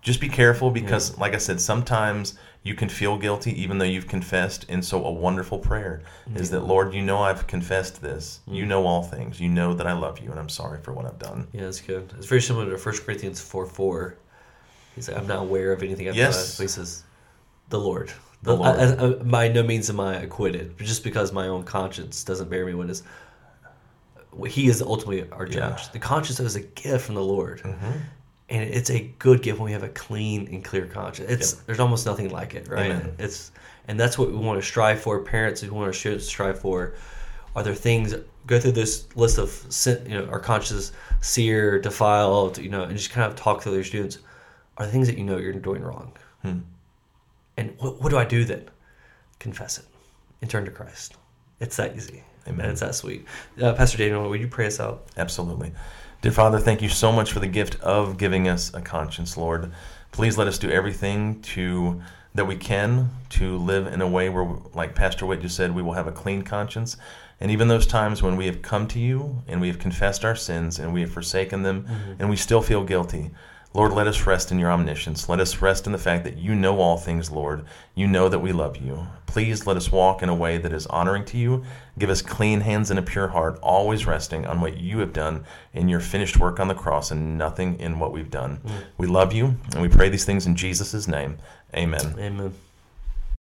just 0.03 0.21
be 0.21 0.29
careful 0.29 0.71
because, 0.71 1.19
like 1.19 1.35
I 1.35 1.39
said, 1.39 1.61
sometimes 1.61 2.39
you 2.63 2.75
can 2.75 2.89
feel 2.91 3.17
guilty 3.17 3.59
even 3.63 3.79
though 3.79 3.85
you've 3.87 4.09
confessed. 4.09 4.67
And 4.69 4.85
so, 4.85 5.05
a 5.05 5.11
wonderful 5.11 5.59
prayer 5.59 6.03
is 6.35 6.51
that, 6.51 6.61
Lord, 6.61 6.93
you 6.93 7.03
know 7.03 7.19
I've 7.23 7.47
confessed 7.47 8.03
this. 8.03 8.41
You 8.47 8.67
know 8.67 8.87
all 8.87 9.03
things. 9.03 9.41
You 9.41 9.49
know 9.49 9.73
that 9.75 9.87
I 9.87 9.93
love 9.93 10.19
you, 10.21 10.31
and 10.31 10.39
I'm 10.39 10.49
sorry 10.51 10.81
for 10.83 10.93
what 10.93 11.07
I've 11.07 11.19
done. 11.19 11.49
Yeah, 11.53 11.63
that's 11.63 11.81
good. 11.81 12.13
It's 12.19 12.27
very 12.27 12.43
similar 12.43 12.67
to 12.67 12.77
1 12.83 12.97
Corinthians 12.99 13.41
4 13.41 13.67
4. 13.67 14.17
He's 14.95 15.09
like, 15.09 15.17
I'm 15.17 15.27
not 15.27 15.39
aware 15.41 15.73
of 15.73 15.83
anything 15.83 16.09
I've 16.09 16.17
Yes. 16.17 16.57
done. 16.59 16.65
He 16.65 16.69
says, 16.69 17.05
the 17.71 17.79
Lord. 17.81 18.13
The 18.43 18.57
Lord. 18.57 18.79
I, 18.79 18.83
I, 18.95 19.07
I- 19.07 19.13
by 19.15 19.49
no 19.49 19.63
means 19.63 19.89
am 19.89 20.01
I 20.01 20.17
acquitted, 20.17 20.77
but 20.77 20.87
just 20.87 21.05
because 21.05 21.33
my 21.33 21.47
own 21.49 21.63
conscience 21.63 22.25
doesn't 22.25 22.51
bear 22.51 22.67
me 22.67 22.75
witness. 22.75 23.03
He 24.49 24.69
is 24.69 24.81
ultimately 24.83 25.29
our 25.33 25.45
judge. 25.47 25.57
Yeah. 25.57 25.71
Mm-hmm. 25.71 25.93
The 25.93 25.99
conscience 25.99 26.41
is 26.41 26.57
a 26.57 26.61
gift 26.61 27.05
from 27.07 27.15
the 27.17 27.23
Lord. 27.23 27.63
And 28.51 28.65
it's 28.65 28.91
a 28.91 29.01
good 29.21 29.43
gift 29.43 29.59
when 29.59 29.67
we 29.67 29.73
have 29.73 29.85
a 29.85 29.89
clean 29.89 30.49
and 30.53 30.65
clear 30.65 30.87
conscience. 30.87 31.31
It's 31.31 31.53
There's 31.53 31.79
almost 31.79 32.05
nothing 32.05 32.31
like 32.31 32.55
it, 32.55 32.69
right? 32.69 32.91
Amen. 32.91 33.15
It's 33.19 33.53
And 33.87 33.99
that's 33.99 34.19
what 34.19 34.31
we 34.31 34.37
want 34.37 34.61
to 34.61 34.67
strive 34.67 35.01
for. 35.01 35.23
Parents 35.23 35.61
who 35.61 35.73
want 35.73 35.95
to 35.95 36.19
strive 36.19 36.59
for. 36.59 36.95
Are 37.55 37.63
there 37.63 37.75
things 37.75 38.15
go 38.47 38.59
through 38.59 38.73
this 38.73 39.07
list 39.17 39.39
of 39.39 39.51
sin, 39.69 40.05
you 40.09 40.19
know 40.19 40.27
our 40.27 40.41
conscience 40.41 40.93
seared, 41.21 41.83
defiled, 41.83 42.59
you 42.59 42.69
know, 42.69 42.83
and 42.83 42.97
just 42.97 43.11
kind 43.11 43.31
of 43.31 43.37
talk 43.37 43.63
to 43.63 43.71
their 43.71 43.85
students. 43.85 44.19
Are 44.77 44.85
there 44.85 44.93
things 44.93 45.07
that 45.07 45.19
you 45.19 45.25
know 45.25 45.39
you're 45.39 45.53
doing 45.53 45.83
wrong? 45.83 46.13
Hmm. 46.43 46.61
And 47.57 47.75
what, 47.79 48.01
what 48.03 48.11
do 48.11 48.19
I 48.19 48.25
do 48.25 48.45
then? 48.45 48.69
Confess 49.39 49.79
it 49.79 49.85
and 50.41 50.51
turn 50.51 50.65
to 50.65 50.71
Christ. 50.71 51.17
It's 51.61 51.77
that 51.77 51.97
easy. 51.97 52.25
Amen. 52.49 52.71
It's 52.71 52.81
that 52.81 52.95
sweet. 52.95 53.27
Uh, 53.61 53.73
Pastor 53.75 53.99
Daniel, 53.99 54.29
would 54.29 54.41
you 54.41 54.49
pray 54.49 54.67
us 54.67 54.81
out? 54.81 55.07
Absolutely. 55.17 55.73
Dear 56.23 56.33
Father, 56.33 56.59
thank 56.59 56.83
you 56.83 56.89
so 56.89 57.13
much 57.13 57.33
for 57.33 57.41
the 57.41 57.47
gift 57.47 57.81
of 57.81 58.19
giving 58.19 58.49
us 58.49 58.73
a 58.75 58.81
conscience, 58.81 59.37
Lord. 59.37 59.73
Please 60.13 60.37
let 60.37 60.49
us 60.49 60.59
do 60.59 60.71
everything 60.71 61.41
to 61.43 62.03
that 62.35 62.45
we 62.45 62.57
can 62.57 63.11
to 63.31 63.57
live 63.57 63.87
in 63.87 64.01
a 64.01 64.07
way 64.07 64.29
where, 64.29 64.49
like 64.75 64.95
Pastor 64.95 65.27
Witt 65.27 65.41
just 65.41 65.57
said, 65.57 65.75
we 65.75 65.83
will 65.83 65.95
have 65.95 66.07
a 66.07 66.13
clean 66.13 66.43
conscience. 66.43 66.97
And 67.41 67.51
even 67.51 67.69
those 67.69 67.87
times 67.87 68.23
when 68.23 68.37
we 68.37 68.47
have 68.47 68.63
come 68.63 68.87
to 68.89 68.99
you 68.99 69.43
and 69.49 69.61
we 69.61 69.69
have 69.69 69.79
confessed 69.79 70.25
our 70.25 70.37
sins 70.37 70.79
and 70.79 70.93
we 70.93 71.01
have 71.01 71.11
forsaken 71.11 71.63
them 71.63 71.87
and 72.19 72.29
we 72.29 72.37
still 72.37 72.61
feel 72.61 72.85
guilty, 72.85 73.31
Lord, 73.73 73.93
let 73.93 74.09
us 74.09 74.27
rest 74.27 74.51
in 74.51 74.59
your 74.59 74.73
omniscience. 74.73 75.29
Let 75.29 75.39
us 75.39 75.63
rest 75.63 75.87
in 75.87 75.93
the 75.93 75.99
fact 75.99 76.25
that 76.25 76.37
you 76.37 76.57
know 76.57 76.81
all 76.81 76.97
things, 76.97 77.31
Lord. 77.31 77.65
You 77.95 78.09
know 78.09 78.29
that 78.29 78.41
we 78.41 78.51
love 78.51 78.79
you. 78.79 79.07
Please 79.27 79.65
let 79.65 79.77
us 79.77 79.93
walk 79.93 80.25
in 80.25 80.29
a 80.29 80.35
way 80.35 80.59
that 80.59 80.73
is 80.73 80.89
honoring 80.89 81.25
to 81.27 81.39
you. 81.39 81.63
Give 81.97 82.11
us 82.11 82.21
clean 82.21 82.63
hands 82.63 82.91
and 82.91 82.99
a 82.99 83.03
pure 83.03 83.29
heart, 83.29 83.61
always 83.63 84.07
resting 84.07 84.45
on 84.45 84.61
what 84.61 84.79
you 84.79 84.99
have 84.99 85.13
done 85.13 85.45
in 85.73 85.89
your 85.89 86.01
finished 86.01 86.37
work 86.37 86.59
on 86.59 86.67
the 86.67 86.75
cross 86.75 87.13
and 87.13 87.39
nothing 87.39 87.79
in 87.79 88.01
what 88.01 88.11
we've 88.13 88.31
done. 88.31 88.59
Mm. 88.67 88.73
We 88.99 89.07
love 89.07 89.33
you, 89.33 89.57
and 89.73 89.83
we 89.83 89.89
pray 89.89 90.09
these 90.09 90.25
things 90.25 90.47
in 90.47 90.57
Jesus' 90.57 91.07
name. 91.07 91.39
Amen. 91.73 92.17
Amen. 92.19 92.53